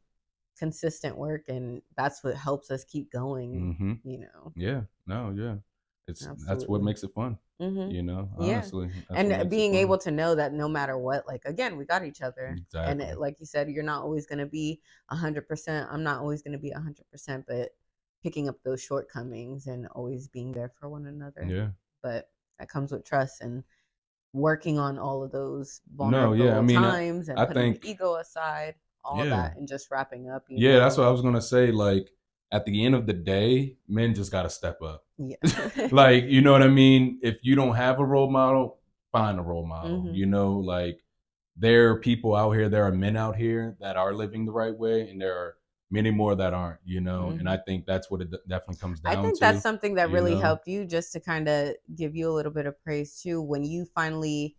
consistent 0.58 1.16
work, 1.16 1.48
and 1.48 1.80
that's 1.96 2.22
what 2.24 2.34
helps 2.36 2.70
us 2.70 2.82
keep 2.84 3.10
going. 3.10 3.50
hmm 3.78 3.94
You 4.12 4.18
know, 4.26 4.52
yeah. 4.56 4.82
No 5.06 5.32
yeah 5.42 5.56
it's 6.10 6.28
that's 6.46 6.64
what 6.66 6.82
makes 6.82 7.02
it 7.04 7.12
fun 7.14 7.38
hmm 7.58 7.90
you 7.90 8.02
know 8.02 8.28
Yeah. 8.38 8.56
honestly 8.56 8.86
what 9.08 9.18
and 9.18 9.50
being 9.50 9.74
able 9.74 9.98
to 9.98 10.10
know 10.10 10.34
that 10.34 10.52
no 10.52 10.68
matter 10.68 10.96
what, 10.98 11.26
like 11.26 11.44
again, 11.44 11.76
we 11.76 11.84
got 11.84 12.04
each 12.04 12.22
other. 12.22 12.56
And 12.88 13.00
it, 13.02 13.18
like 13.20 13.36
you 13.40 13.46
said, 13.46 13.68
you're 13.68 13.84
not 13.92 14.02
always 14.02 14.24
going 14.26 14.38
to 14.38 14.46
be 14.46 14.80
a 15.10 15.16
hundred 15.16 15.46
percent. 15.46 15.88
I'm 15.92 16.02
not 16.02 16.20
always 16.20 16.40
going 16.42 16.52
to 16.58 16.58
be 16.58 16.70
a 16.70 16.80
hundred 16.80 17.04
percent, 17.12 17.44
but 17.46 17.68
picking 18.22 18.48
up 18.48 18.56
those 18.64 18.82
shortcomings 18.82 19.66
and 19.66 19.86
always 19.88 20.26
being 20.28 20.52
there 20.52 20.70
for 20.78 20.88
one 20.88 21.04
another. 21.06 21.44
yeah 21.48 21.68
But 22.02 22.30
that 22.58 22.68
comes 22.70 22.92
with 22.92 23.04
trust 23.04 23.42
and 23.42 23.62
working 24.32 24.78
on 24.78 24.98
all 24.98 25.22
of 25.22 25.30
those 25.32 25.80
No, 25.90 25.96
vulnerable 26.04 26.36
yeah, 26.36 26.58
I 26.58 26.62
mean, 26.62 26.78
I- 26.78 26.90
times 26.90 27.28
and 27.28 27.38
I 27.38 27.44
putting 27.44 27.72
think- 27.74 27.84
ego 27.84 28.14
aside, 28.16 28.74
all 29.04 29.18
Yeah. 29.24 29.30
that, 29.36 29.56
and 29.56 29.66
just 29.68 29.90
wrapping 29.90 30.30
up. 30.30 30.44
You 30.48 30.56
yeah 30.66 30.78
that's 30.78 30.96
what 30.96 31.06
i 31.06 31.10
was 31.10 31.20
gonna 31.22 31.40
say 31.42 31.70
like 31.72 32.06
at 32.52 32.64
the 32.66 32.84
end 32.84 32.94
of 32.94 33.06
the 33.06 33.12
day, 33.12 33.76
men 33.88 34.14
just 34.14 34.32
got 34.32 34.42
to 34.42 34.50
step 34.50 34.82
up. 34.82 35.04
Yeah. 35.18 35.36
like, 35.92 36.24
you 36.24 36.40
know 36.40 36.52
what 36.52 36.62
I 36.62 36.68
mean? 36.68 37.20
If 37.22 37.38
you 37.42 37.54
don't 37.54 37.76
have 37.76 38.00
a 38.00 38.04
role 38.04 38.30
model, 38.30 38.78
find 39.12 39.38
a 39.38 39.42
role 39.42 39.66
model. 39.66 40.02
Mhm. 40.04 40.14
You 40.14 40.26
know, 40.26 40.54
like 40.54 41.00
there 41.56 41.90
are 41.90 42.00
people 42.00 42.34
out 42.34 42.52
here, 42.52 42.68
there 42.68 42.84
are 42.84 42.92
men 42.92 43.16
out 43.16 43.36
here 43.36 43.76
that 43.80 43.96
are 43.96 44.12
living 44.14 44.46
the 44.46 44.52
right 44.52 44.76
way, 44.76 45.08
and 45.08 45.20
there 45.20 45.36
are 45.36 45.56
many 45.90 46.10
more 46.10 46.34
that 46.36 46.54
aren't. 46.54 46.80
You 46.84 47.00
know, 47.00 47.28
and 47.38 47.48
I 47.48 47.56
think 47.58 47.86
that's 47.86 48.10
what 48.10 48.20
it 48.22 48.30
de- 48.30 48.38
definitely 48.48 48.76
comes 48.76 49.00
down 49.00 49.12
Mm-hmm. 49.12 49.20
I 49.20 49.22
think 49.24 49.34
to. 49.36 49.40
that's 49.40 49.62
something 49.62 49.94
that 49.94 50.10
really 50.10 50.34
know? 50.34 50.40
helped 50.40 50.66
you 50.66 50.84
just 50.86 51.12
to 51.12 51.20
kind 51.20 51.48
of 51.48 51.74
give 51.94 52.16
you 52.16 52.30
a 52.30 52.32
little 52.32 52.52
bit 52.52 52.66
of 52.66 52.82
praise 52.82 53.20
too 53.20 53.42
when 53.42 53.62
you 53.64 53.84
finally 53.94 54.56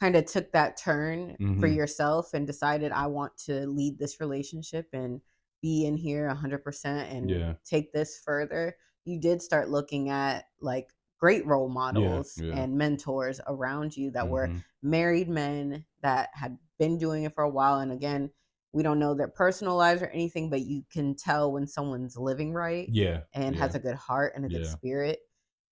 kind 0.00 0.16
of 0.16 0.24
took 0.24 0.50
that 0.52 0.78
turn 0.78 1.36
for 1.60 1.68
Mhm. 1.68 1.76
yourself 1.76 2.32
and 2.32 2.46
decided 2.46 2.90
I 2.90 3.06
want 3.08 3.36
to 3.44 3.66
lead 3.66 3.98
this 3.98 4.18
relationship 4.18 4.88
and 4.94 5.20
be 5.60 5.86
in 5.86 5.96
here 5.96 6.28
100% 6.28 7.12
and 7.12 7.30
Yeah. 7.30 7.54
take 7.64 7.92
this 7.92 8.18
further. 8.18 8.76
You 9.04 9.20
did 9.20 9.42
start 9.42 9.68
looking 9.70 10.08
at 10.10 10.46
like 10.60 10.92
great 11.18 11.44
role 11.46 11.68
models 11.68 12.38
yeah. 12.42 12.54
and 12.54 12.76
mentors 12.78 13.40
around 13.46 13.96
you 13.96 14.10
that 14.12 14.28
were 14.28 14.48
Mhm. 14.48 14.64
married 14.82 15.28
men 15.28 15.84
that 16.00 16.30
had 16.32 16.58
been 16.78 16.96
doing 16.98 17.24
it 17.24 17.34
for 17.34 17.44
a 17.44 17.50
while 17.50 17.80
and 17.80 17.92
again 17.92 18.30
we 18.72 18.82
don't 18.82 18.98
know 18.98 19.12
their 19.14 19.28
personal 19.28 19.76
lives 19.76 20.00
or 20.00 20.06
anything 20.06 20.48
but 20.48 20.62
you 20.62 20.82
can 20.90 21.14
tell 21.14 21.52
when 21.52 21.66
someone's 21.66 22.16
living 22.16 22.54
right 22.54 22.88
yeah, 22.88 23.24
and 23.34 23.54
yeah. 23.54 23.60
has 23.60 23.74
a 23.74 23.78
good 23.80 23.96
heart 23.96 24.32
and 24.34 24.46
a 24.46 24.48
good 24.48 24.62
Yeah. 24.64 24.70
spirit. 24.70 25.18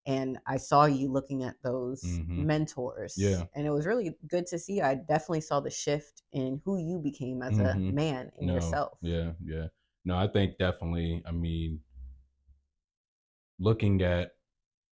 And 0.05 0.38
I 0.46 0.57
saw 0.57 0.87
you 0.87 1.11
looking 1.11 1.44
at 1.44 1.57
those 1.62 2.03
Mhm. 2.03 2.44
mentors. 2.46 3.16
Yeah. 3.18 3.44
And 3.55 3.66
it 3.66 3.70
was 3.70 3.87
really 3.87 4.18
good 4.27 4.46
to 4.48 4.59
see. 4.59 4.81
I 4.81 4.94
definitely 4.96 5.42
saw 5.42 5.61
the 5.61 5.70
shift 5.70 6.22
in 6.33 6.61
who 6.64 6.79
you 6.79 6.98
became 6.98 7.42
as 7.42 7.59
a 7.59 7.74
Mhm. 7.74 7.92
man 7.92 8.33
in 8.38 8.46
No, 8.48 8.55
yourself. 8.55 8.98
Yeah, 9.03 9.35
yeah. 9.40 9.68
No, 10.05 10.17
I 10.17 10.27
think 10.29 10.59
definitely. 10.59 11.23
I 11.27 11.33
mean, 11.33 11.81
looking 13.59 14.03
at 14.03 14.33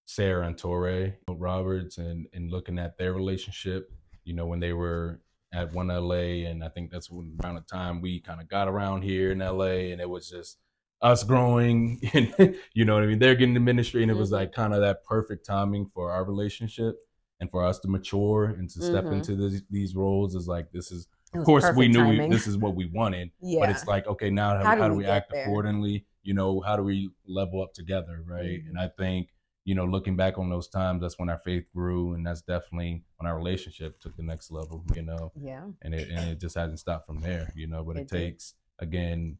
Sarah 0.05 0.45
and 0.47 0.55
Touré 0.57 1.15
Roberts 1.27 1.97
and 1.97 2.27
and 2.33 2.51
looking 2.51 2.77
at 2.79 2.97
their 2.97 3.13
relationship, 3.13 3.91
you 4.23 4.33
know, 4.33 4.45
when 4.45 4.59
they 4.59 4.73
were 4.73 5.21
at 5.53 5.73
one 5.73 5.87
LA, 5.87 6.45
and 6.47 6.63
I 6.63 6.69
think 6.69 6.91
that's 6.91 7.09
when 7.09 7.37
around 7.43 7.55
the 7.55 7.61
time 7.61 8.01
we 8.01 8.19
kind 8.19 8.41
of 8.41 8.47
got 8.49 8.67
around 8.67 9.03
here 9.03 9.31
in 9.31 9.39
LA, 9.39 9.91
and 9.91 10.01
it 10.01 10.09
was 10.09 10.29
just 10.29 10.57
us 11.01 11.23
growing, 11.23 11.99
and 12.13 12.55
you 12.73 12.85
know 12.85 12.95
what 12.95 13.03
I 13.03 13.07
mean. 13.07 13.19
They're 13.19 13.35
getting 13.35 13.53
the 13.53 13.59
ministry, 13.59 14.01
and 14.01 14.11
it 14.11 14.15
was 14.15 14.29
Mhm. 14.29 14.33
like 14.33 14.51
kind 14.53 14.73
of 14.73 14.81
that 14.81 15.03
perfect 15.05 15.45
timing 15.45 15.85
for 15.87 16.11
our 16.11 16.23
relationship 16.23 16.97
and 17.39 17.49
for 17.51 17.63
us 17.63 17.79
to 17.79 17.87
mature 17.87 18.45
and 18.45 18.69
to 18.69 18.81
step 18.81 19.05
Mhm. 19.05 19.13
into 19.13 19.35
these, 19.35 19.63
these 19.69 19.95
roles. 19.95 20.35
Is 20.35 20.47
like 20.47 20.71
this 20.71 20.91
is 20.91 21.07
of 21.39 21.45
course 21.45 21.65
we 21.75 21.87
knew 21.87 22.07
we, 22.07 22.29
this 22.29 22.47
is 22.47 22.57
what 22.57 22.75
we 22.75 22.85
wanted 22.87 23.31
yeah. 23.41 23.59
but 23.61 23.69
it's 23.69 23.85
like 23.87 24.05
okay 24.07 24.29
now 24.29 24.57
how, 24.57 24.63
How 24.63 24.69
how, 24.75 24.87
do 24.87 24.93
do 24.93 24.97
we 24.97 25.03
we 25.03 25.09
act 25.09 25.31
there? 25.31 25.43
accordingly 25.43 26.05
you 26.23 26.33
know 26.33 26.59
how 26.61 26.75
do 26.75 26.83
we 26.83 27.09
level 27.27 27.61
up 27.61 27.73
together 27.73 28.23
right 28.25 28.63
Mhm. 28.63 28.69
and 28.69 28.79
i 28.79 28.87
think 28.87 29.29
you 29.63 29.73
know 29.75 29.85
looking 29.85 30.15
back 30.15 30.37
on 30.37 30.49
those 30.49 30.67
times 30.67 31.01
that's 31.01 31.17
when 31.17 31.29
our 31.29 31.39
faith 31.39 31.65
grew 31.73 32.13
and 32.13 32.25
that's 32.25 32.41
definitely 32.41 33.03
when 33.17 33.27
our 33.29 33.35
relationship 33.37 33.99
took 33.99 34.15
the 34.15 34.23
next 34.23 34.51
level 34.51 34.83
you 34.95 35.01
know 35.01 35.31
yeah. 35.39 35.63
and 35.81 35.93
it 35.95 36.09
and 36.09 36.29
it 36.29 36.39
just 36.39 36.55
hasn't 36.55 36.79
stopped 36.79 37.05
from 37.07 37.19
there 37.21 37.51
you 37.55 37.67
know 37.67 37.83
but 37.83 37.95
it, 37.97 38.01
It 38.01 38.07
did. 38.09 38.17
takes 38.17 38.53
again 38.79 39.37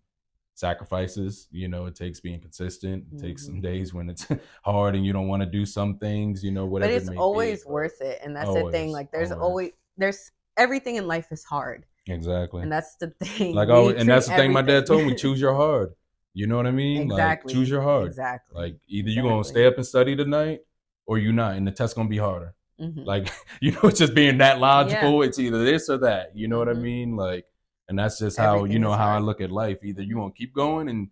sacrifices 0.59 1.47
you 1.51 1.67
know 1.67 1.85
it 1.85 1.95
takes 1.95 2.19
being 2.21 2.39
consistent 2.39 3.03
it 3.13 3.19
takes 3.19 3.45
some 3.45 3.55
Mhm. 3.57 3.61
days 3.61 3.93
when 3.93 4.09
it's 4.09 4.25
hard 4.63 4.95
and 4.95 5.05
you 5.05 5.11
don't 5.11 5.27
want 5.27 5.41
to 5.43 5.45
do 5.45 5.65
some 5.65 5.97
things 5.97 6.43
you 6.43 6.51
know 6.51 6.65
whatever 6.65 6.91
But 6.91 6.95
it 6.95 7.01
it's 7.01 7.09
may 7.09 7.17
always 7.17 7.63
but- 7.65 7.73
worth 7.73 8.01
it. 8.01 8.19
And 8.23 8.33
that's 8.35 8.53
the 8.53 8.71
thing. 8.71 8.91
Like 8.91 9.11
there's 9.11 9.31
always. 9.31 9.43
always 9.43 9.71
there's 9.97 10.31
everything 10.57 10.95
in 10.95 11.07
life 11.07 11.27
is 11.31 11.43
hard. 11.43 11.85
exactly 12.07 12.61
And 12.61 12.71
that's 12.71 12.95
the 12.97 13.09
thing. 13.23 13.53
like 13.55 13.69
oh 13.77 13.89
and 13.89 14.07
that's 14.07 14.27
the 14.27 14.35
thing 14.35 14.53
my 14.53 14.61
dad 14.61 14.85
told 14.85 15.05
me 15.05 15.15
choose 15.15 15.39
your 15.39 15.55
hard 15.55 15.93
you 16.33 16.45
know 16.47 16.57
what 16.57 16.67
i 16.67 16.71
mean 16.71 17.03
exactly. 17.03 17.51
like 17.53 17.55
choose 17.55 17.69
your 17.69 17.81
hard 17.81 18.07
Exactly. 18.07 18.61
like 18.61 18.75
either 18.87 19.09
you're 19.09 19.23
gonna 19.23 19.43
stay 19.43 19.65
up 19.65 19.75
and 19.77 19.85
study 19.87 20.15
tonight 20.15 20.59
or 21.07 21.17
you're 21.17 21.33
not 21.33 21.55
and 21.55 21.65
the 21.67 21.71
test's 21.71 21.93
gonna 21.95 22.09
be 22.09 22.17
harder 22.17 22.53
Mhm. 22.79 23.05
like 23.05 23.29
you 23.61 23.71
know 23.71 23.79
it's 23.83 23.99
just 23.99 24.13
being 24.13 24.37
that 24.39 24.59
logical 24.59 25.21
it's 25.23 25.39
either 25.39 25.63
this 25.63 25.89
or 25.89 25.97
that 25.99 26.35
you 26.35 26.47
know 26.49 26.59
what 26.59 26.67
i 26.69 26.73
Mhm. 26.73 26.81
mean 26.81 27.15
like 27.15 27.45
and 27.87 27.97
that's 27.97 28.19
just 28.19 28.37
how 28.37 28.65
you 28.65 28.79
know 28.79 28.91
how 28.91 29.07
i 29.15 29.19
look 29.19 29.39
at 29.41 29.49
life 29.51 29.79
either 29.83 30.01
you 30.03 30.15
gonna 30.15 30.31
keep 30.33 30.53
going 30.53 30.89
and 30.89 31.07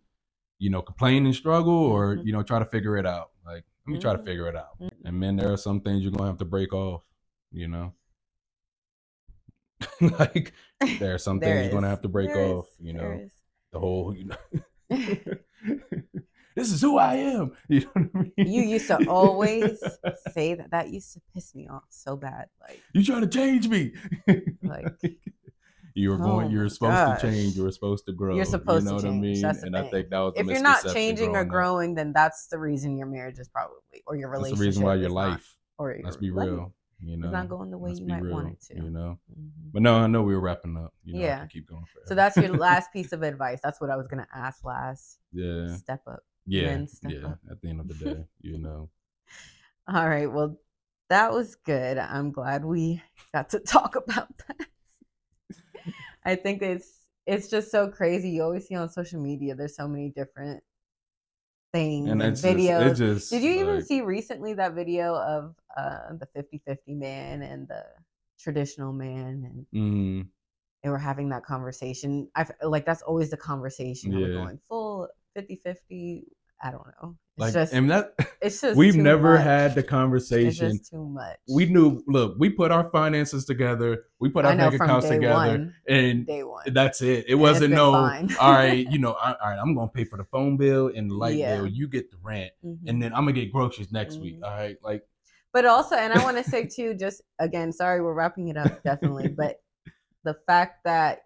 you 0.60 0.70
know 0.70 0.82
complain 0.82 1.26
and 1.26 1.34
struggle 1.36 1.74
or 1.74 2.18
Mhm. 2.18 2.26
you 2.26 2.34
know 2.34 2.44
try 2.44 2.60
to 2.60 2.66
figure 2.66 2.98
it 2.98 3.06
out 3.06 3.30
like 3.46 3.64
let 3.88 3.94
me 3.94 4.00
try 4.00 4.12
to 4.14 4.20
Mhm. 4.20 4.26
figure 4.26 4.48
it 4.50 4.56
out 4.58 4.78
Mhm. 4.82 4.92
and 5.06 5.20
man 5.20 5.36
there 5.38 5.52
are 5.54 5.58
some 5.58 5.80
things 5.82 6.04
you're 6.04 6.12
gonna 6.12 6.30
have 6.30 6.38
to 6.40 6.46
break 6.46 6.74
off 6.74 7.02
you 7.52 7.68
know 7.70 7.94
like 10.20 10.54
there 11.00 11.14
are 11.14 11.18
some 11.18 11.40
There 11.40 11.54
things 11.56 11.66
you're 11.66 11.74
gonna 11.74 11.90
have 11.90 12.02
to 12.02 12.08
break 12.10 12.34
There 12.34 12.44
off 12.56 12.68
is. 12.68 12.76
you 12.80 12.94
know 12.94 13.28
the 13.72 13.80
whole 13.80 14.16
you 14.16 14.26
know 14.26 14.36
this 16.56 16.72
is 16.72 16.82
who 16.82 16.98
I 16.98 17.16
am. 17.16 17.54
You 17.68 17.80
know 17.82 17.88
what 17.94 18.10
I 18.16 18.20
mean? 18.44 18.54
You 18.54 18.62
used 18.64 18.88
to 18.88 19.08
always 19.10 19.80
say 20.34 20.54
that. 20.54 20.72
That 20.72 20.90
used 20.90 21.14
to 21.14 21.22
piss 21.34 21.56
me 21.56 21.68
off 21.68 21.86
so 21.90 22.16
bad. 22.16 22.48
Like, 22.62 22.80
you 22.94 23.04
trying 23.04 23.22
to 23.22 23.28
change 23.28 23.68
me. 23.68 23.94
Like, 24.62 24.86
you 25.96 26.10
were 26.12 26.18
going. 26.18 26.48
oh 26.48 26.50
you 26.50 26.58
my 26.58 26.64
were 26.64 26.70
supposed 26.70 27.22
to 27.22 27.28
change. 27.28 27.56
You 27.56 27.64
were 27.64 27.72
supposed 27.72 28.06
to 28.06 28.12
grow. 28.12 28.36
You're 28.36 28.46
supposed 28.46 28.86
you 28.86 28.92
know 28.92 29.00
to 29.00 29.08
what 29.08 29.14
I 29.16 29.18
mean? 29.18 29.42
That's 29.42 29.64
and 29.64 29.76
I 29.76 29.88
think 29.90 30.10
that 30.10 30.20
was 30.20 30.34
if 30.36 30.46
you're 30.48 30.62
not 30.62 30.86
changing 30.94 31.36
or 31.36 31.44
growing 31.46 31.92
up. 31.92 31.96
then 31.98 32.14
that's 32.14 32.48
the 32.48 32.60
reason 32.60 32.98
your 32.98 33.08
marriage 33.08 33.40
is 33.40 33.48
probably 33.48 33.78
or 34.06 34.16
your 34.16 34.30
relationship. 34.30 34.58
That's 34.58 34.60
the 34.60 34.66
reason 34.66 34.84
why 34.84 34.96
your 34.96 35.08
is 35.08 35.14
not- 35.14 35.30
life. 35.32 35.56
or 35.80 35.92
your 35.92 36.04
Let's 36.04 36.18
be 36.18 36.30
life 36.30 36.48
real. 36.50 36.74
You 37.06 37.18
know, 37.18 37.28
is 37.28 37.34
not 37.34 37.50
going 37.50 37.70
the 37.70 37.78
way 37.78 37.92
you 37.92 38.06
might 38.08 38.24
want 38.24 38.54
it 38.54 38.62
to. 38.68 38.76
You 38.76 38.90
know, 38.90 39.20
Mhm. 39.32 39.72
but 39.74 39.82
no, 39.82 39.96
I 39.96 40.08
know 40.08 40.24
we 40.24 40.34
were 40.36 40.42
wrapping 40.42 40.78
up. 40.78 40.94
You 41.04 41.14
know, 41.14 41.20
Yeah. 41.20 41.46
keep 41.48 41.68
going 41.68 41.86
forever. 41.86 42.08
So 42.08 42.16
that's 42.16 42.38
your 42.38 42.48
last 42.58 42.94
piece 42.94 43.12
of 43.12 43.24
advice. 43.24 43.60
That's 43.62 43.82
what 43.82 43.90
I 43.90 43.96
was 43.98 44.08
gonna 44.08 44.28
ask 44.34 44.64
last. 44.64 45.20
yeah, 45.32 45.76
Step 45.78 46.02
up. 46.08 46.22
yeah, 46.46 46.86
step 46.86 47.12
yeah. 47.12 47.28
up. 47.28 47.40
At 47.52 47.62
the 47.62 47.70
end 47.70 47.80
of 47.82 47.88
the 47.88 47.94
day, 47.96 48.26
you 48.42 48.58
know. 48.58 48.90
All 49.88 50.08
right. 50.08 50.32
Well, 50.32 50.58
that 51.10 51.34
was 51.34 51.56
good. 51.56 51.98
I'm 51.98 52.32
glad 52.32 52.64
we 52.64 53.02
got 53.34 53.50
to 53.50 53.60
talk 53.76 53.96
about 53.96 54.30
that. 54.48 54.68
I 56.24 56.36
think 56.36 56.62
it's 56.62 57.00
it's 57.26 57.48
just 57.50 57.70
so 57.72 57.90
crazy. 57.90 58.30
You 58.30 58.44
always 58.44 58.68
see 58.68 58.76
on 58.76 58.90
social 58.90 59.20
media 59.22 59.56
there's 59.56 59.76
so 59.76 59.88
many 59.88 60.10
different 60.10 60.64
things 61.74 62.10
and, 62.10 62.22
And 62.22 62.38
videos. 62.38 62.98
just, 62.98 63.02
just. 63.02 63.32
Did 63.32 63.44
you 63.44 63.52
even 63.62 63.86
see 63.86 64.02
recently 64.02 64.54
that 64.54 64.74
video 64.74 65.16
of 65.16 65.56
uh, 65.76 66.14
the 66.20 66.28
50-50 66.38 66.78
man 66.96 67.42
and 67.42 67.68
the 67.68 67.84
traditional 68.40 68.94
man 68.94 69.66
and 69.74 70.24
mm, 70.24 70.28
they 70.84 70.90
were 70.90 70.98
having 70.98 71.30
that 71.30 71.44
conversation. 71.46 72.30
I 72.36 72.46
like 72.62 72.86
that's 72.86 73.02
always 73.02 73.30
the 73.32 73.38
conversation. 73.38 74.14
Are 74.14 74.20
we 74.20 74.28
Yeah. 74.28 74.34
going 74.36 74.60
full 74.70 75.10
50-50? 75.38 76.24
I 76.62 76.72
don't 76.72 76.86
know. 77.02 77.16
It's 77.36 77.40
like, 77.42 77.54
just 77.54 77.74
and 77.74 77.90
that 77.90 78.14
it's 78.42 78.62
just 78.62 78.78
we've 78.78 78.96
never 78.96 79.34
much. 79.36 79.44
had 79.44 79.74
the 79.76 79.80
it's 79.80 79.90
conversation. 79.90 80.78
just 80.78 80.92
too 80.92 81.04
much. 81.06 81.38
We 81.54 81.66
knew. 81.66 82.04
Look, 82.08 82.36
we 82.38 82.50
put 82.50 82.72
our 82.72 82.90
finances 82.92 83.46
together. 83.46 84.04
We 84.20 84.30
put 84.30 84.46
our 84.46 84.54
know 84.54 84.70
bank 84.70 84.82
accounts 84.82 85.08
together, 85.10 85.34
one. 85.34 85.74
and 85.88 86.28
Day 86.28 86.44
one. 86.44 86.64
that's 86.74 87.02
it. 87.02 87.26
It 87.28 87.32
And 87.34 87.42
wasn't 87.42 87.74
no. 87.74 87.94
all 87.96 88.52
right, 88.52 88.86
you 88.92 89.00
know, 89.00 89.14
all 89.14 89.36
right. 89.42 89.58
I'm 89.60 89.74
gonna 89.76 89.88
pay 89.90 90.04
for 90.04 90.18
the 90.18 90.26
phone 90.26 90.58
bill 90.58 90.92
and 90.96 91.10
the 91.10 91.16
light 91.16 91.36
Yeah. 91.38 91.58
bill. 91.58 91.68
You 91.68 91.88
get 91.88 92.12
the 92.12 92.18
rent, 92.22 92.52
Mhm. 92.64 92.78
and 92.88 93.02
then 93.02 93.14
I'm 93.14 93.22
gonna 93.22 93.34
get 93.34 93.52
groceries 93.52 93.92
next 93.92 94.20
week. 94.20 94.40
Mhm. 94.40 94.44
All 94.44 94.52
right, 94.56 94.78
like 94.84 95.04
But 95.54 95.66
also, 95.66 95.96
and 95.96 96.14
I 96.14 96.24
want 96.24 96.38
to 96.38 96.44
say 96.50 96.66
too, 96.68 96.94
just 96.94 97.22
again, 97.40 97.72
sorry, 97.74 98.00
we're 98.02 98.14
wrapping 98.14 98.50
it 98.50 98.58
up 98.58 98.84
definitely, 98.84 99.28
but 99.38 99.60
the 100.24 100.36
fact 100.48 100.84
that 100.86 101.24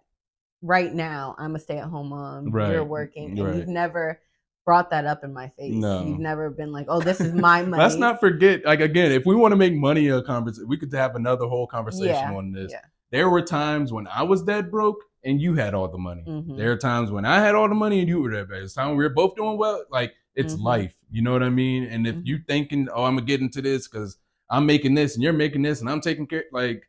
right 0.62 0.92
now 0.92 1.34
I'm 1.38 1.54
a 1.54 1.58
stay 1.58 1.76
at 1.78 1.84
home 1.84 2.08
mom, 2.08 2.50
Right, 2.50 2.72
you're 2.72 2.82
working, 2.84 3.38
and 3.38 3.46
right. 3.46 3.54
you've 3.56 3.68
never 3.68 4.20
brought 4.68 4.90
that 4.90 5.06
up 5.06 5.24
in 5.24 5.32
my 5.32 5.48
face. 5.58 5.72
No. 5.72 6.04
You've 6.04 6.18
never 6.18 6.50
been 6.50 6.72
like, 6.72 6.84
oh, 6.90 7.00
this 7.00 7.22
is 7.22 7.32
my 7.32 7.62
money. 7.70 7.82
let's 7.82 7.94
not 7.94 8.20
forget. 8.20 8.66
Like 8.66 8.80
again, 8.80 9.10
if 9.12 9.24
we 9.24 9.34
want 9.34 9.52
to 9.52 9.56
make 9.56 9.72
money 9.72 10.08
a 10.08 10.20
conversation, 10.20 10.68
we 10.68 10.76
could 10.76 10.92
have 10.92 11.16
another 11.16 11.46
whole 11.46 11.66
conversation 11.66 12.08
Yeah, 12.32 12.34
on 12.34 12.52
this. 12.52 12.70
yeah. 12.70 12.82
There 13.10 13.30
were 13.30 13.40
times 13.40 13.94
when 13.94 14.06
I 14.08 14.24
was 14.24 14.42
dead 14.42 14.70
broke 14.70 14.98
and 15.24 15.40
you 15.40 15.54
had 15.54 15.72
all 15.72 15.88
the 15.88 15.96
money. 15.96 16.22
Mhm. 16.28 16.58
There 16.58 16.70
are 16.70 16.76
times 16.76 17.10
when 17.10 17.24
I 17.24 17.40
had 17.40 17.54
all 17.54 17.66
the 17.66 17.74
money 17.74 18.00
and 18.00 18.08
you 18.10 18.20
were 18.20 18.30
dead 18.30 18.48
broke. 18.48 18.62
It's 18.62 18.74
time 18.74 18.90
we 18.94 19.02
were 19.02 19.08
both 19.08 19.36
doing 19.36 19.56
well. 19.56 19.82
Like 19.90 20.12
it's 20.34 20.52
Mhm. 20.54 20.62
life. 20.64 20.94
You 21.10 21.22
know 21.22 21.32
what 21.32 21.42
I 21.42 21.48
mean? 21.48 21.84
And 21.84 22.06
if 22.06 22.16
Mhm. 22.16 22.26
you 22.26 22.38
thinking, 22.46 22.88
oh, 22.94 23.04
I'm 23.04 23.14
gonna 23.14 23.24
get 23.26 23.40
into 23.40 23.62
this 23.62 23.88
because 23.88 24.18
I'm 24.50 24.66
making 24.66 24.94
this 24.96 25.14
and 25.14 25.22
you're 25.22 25.32
making 25.32 25.62
this 25.62 25.80
and 25.80 25.88
I'm 25.88 26.02
taking 26.02 26.26
care, 26.26 26.44
like 26.52 26.82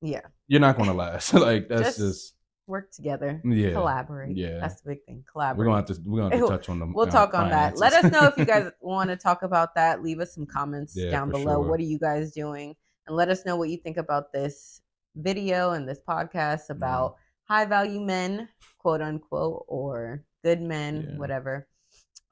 Yeah. 0.00 0.22
you're 0.46 0.60
not 0.62 0.78
gonna 0.78 0.94
last. 0.94 1.34
like 1.48 1.68
that's 1.68 1.82
Just 1.96 1.98
just 1.98 2.34
Work 2.68 2.92
together, 2.92 3.40
yeah. 3.44 3.72
collaborate. 3.72 4.36
yeah. 4.36 4.58
That's 4.60 4.80
the 4.82 4.90
big 4.90 5.04
thing. 5.04 5.24
Collaborate. 5.30 5.58
We're 5.58 5.64
gonna 5.64 5.76
have 5.78 5.86
to 5.86 6.02
we're 6.04 6.20
gonna 6.20 6.36
have 6.36 6.44
to 6.46 6.50
touch 6.56 6.68
on 6.68 6.78
them. 6.78 6.92
We'll 6.92 7.08
uh, 7.08 7.10
talk 7.10 7.34
on 7.34 7.48
that. 7.50 7.78
Let 7.78 7.92
us 7.94 8.12
know 8.12 8.24
if 8.24 8.36
you 8.36 8.44
guys 8.44 8.70
want 8.80 9.08
to 9.10 9.16
talk 9.16 9.42
about 9.42 9.74
that. 9.74 10.02
Leave 10.02 10.20
us 10.20 10.34
some 10.34 10.46
comments 10.46 10.94
Yeah, 10.94 11.10
down 11.10 11.30
below. 11.30 11.62
sure. 11.62 11.68
What 11.70 11.80
are 11.80 11.84
you 11.84 11.98
guys 11.98 12.32
doing? 12.32 12.76
And 13.06 13.16
let 13.16 13.30
us 13.30 13.46
know 13.46 13.56
what 13.56 13.70
you 13.70 13.78
think 13.78 13.96
about 13.96 14.32
this 14.32 14.82
video 15.16 15.70
and 15.72 15.88
this 15.88 15.98
Mm-hmm. 16.00 16.12
podcast 16.28 16.68
about 16.70 17.16
high 17.44 17.64
value 17.64 18.00
men, 18.00 18.48
quote 18.78 19.00
unquote, 19.00 19.64
or 19.66 20.22
good 20.44 20.60
men, 20.60 21.06
Yeah. 21.12 21.16
whatever. 21.18 21.66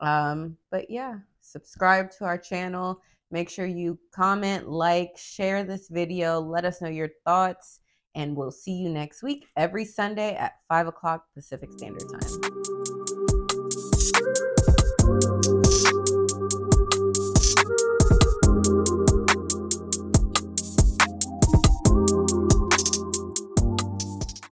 Um, 0.01 0.59
but 0.71 0.91
yeah, 0.91 1.15
subscribe 1.41 2.11
to 2.19 2.25
our 2.27 2.37
channel. 2.37 3.01
Make 3.31 3.49
sure 3.51 3.67
you 3.67 3.99
comment, 4.15 4.69
like, 4.69 5.17
share 5.17 5.65
this 5.65 5.89
video. 5.89 6.39
Let 6.41 6.65
us 6.65 6.81
know 6.83 6.89
your 6.91 7.09
thoughts. 7.25 7.81
And 8.17 8.35
we'll 8.35 8.51
see 8.51 8.73
you 8.73 8.89
next 8.89 9.23
week 9.23 9.47
every 9.57 9.85
Sunday 9.85 10.35
at 10.35 10.55
5 10.69 10.89
o'clock 10.89 11.27
Pacific 11.35 11.71
Standard 11.73 12.09
Time. 12.11 12.76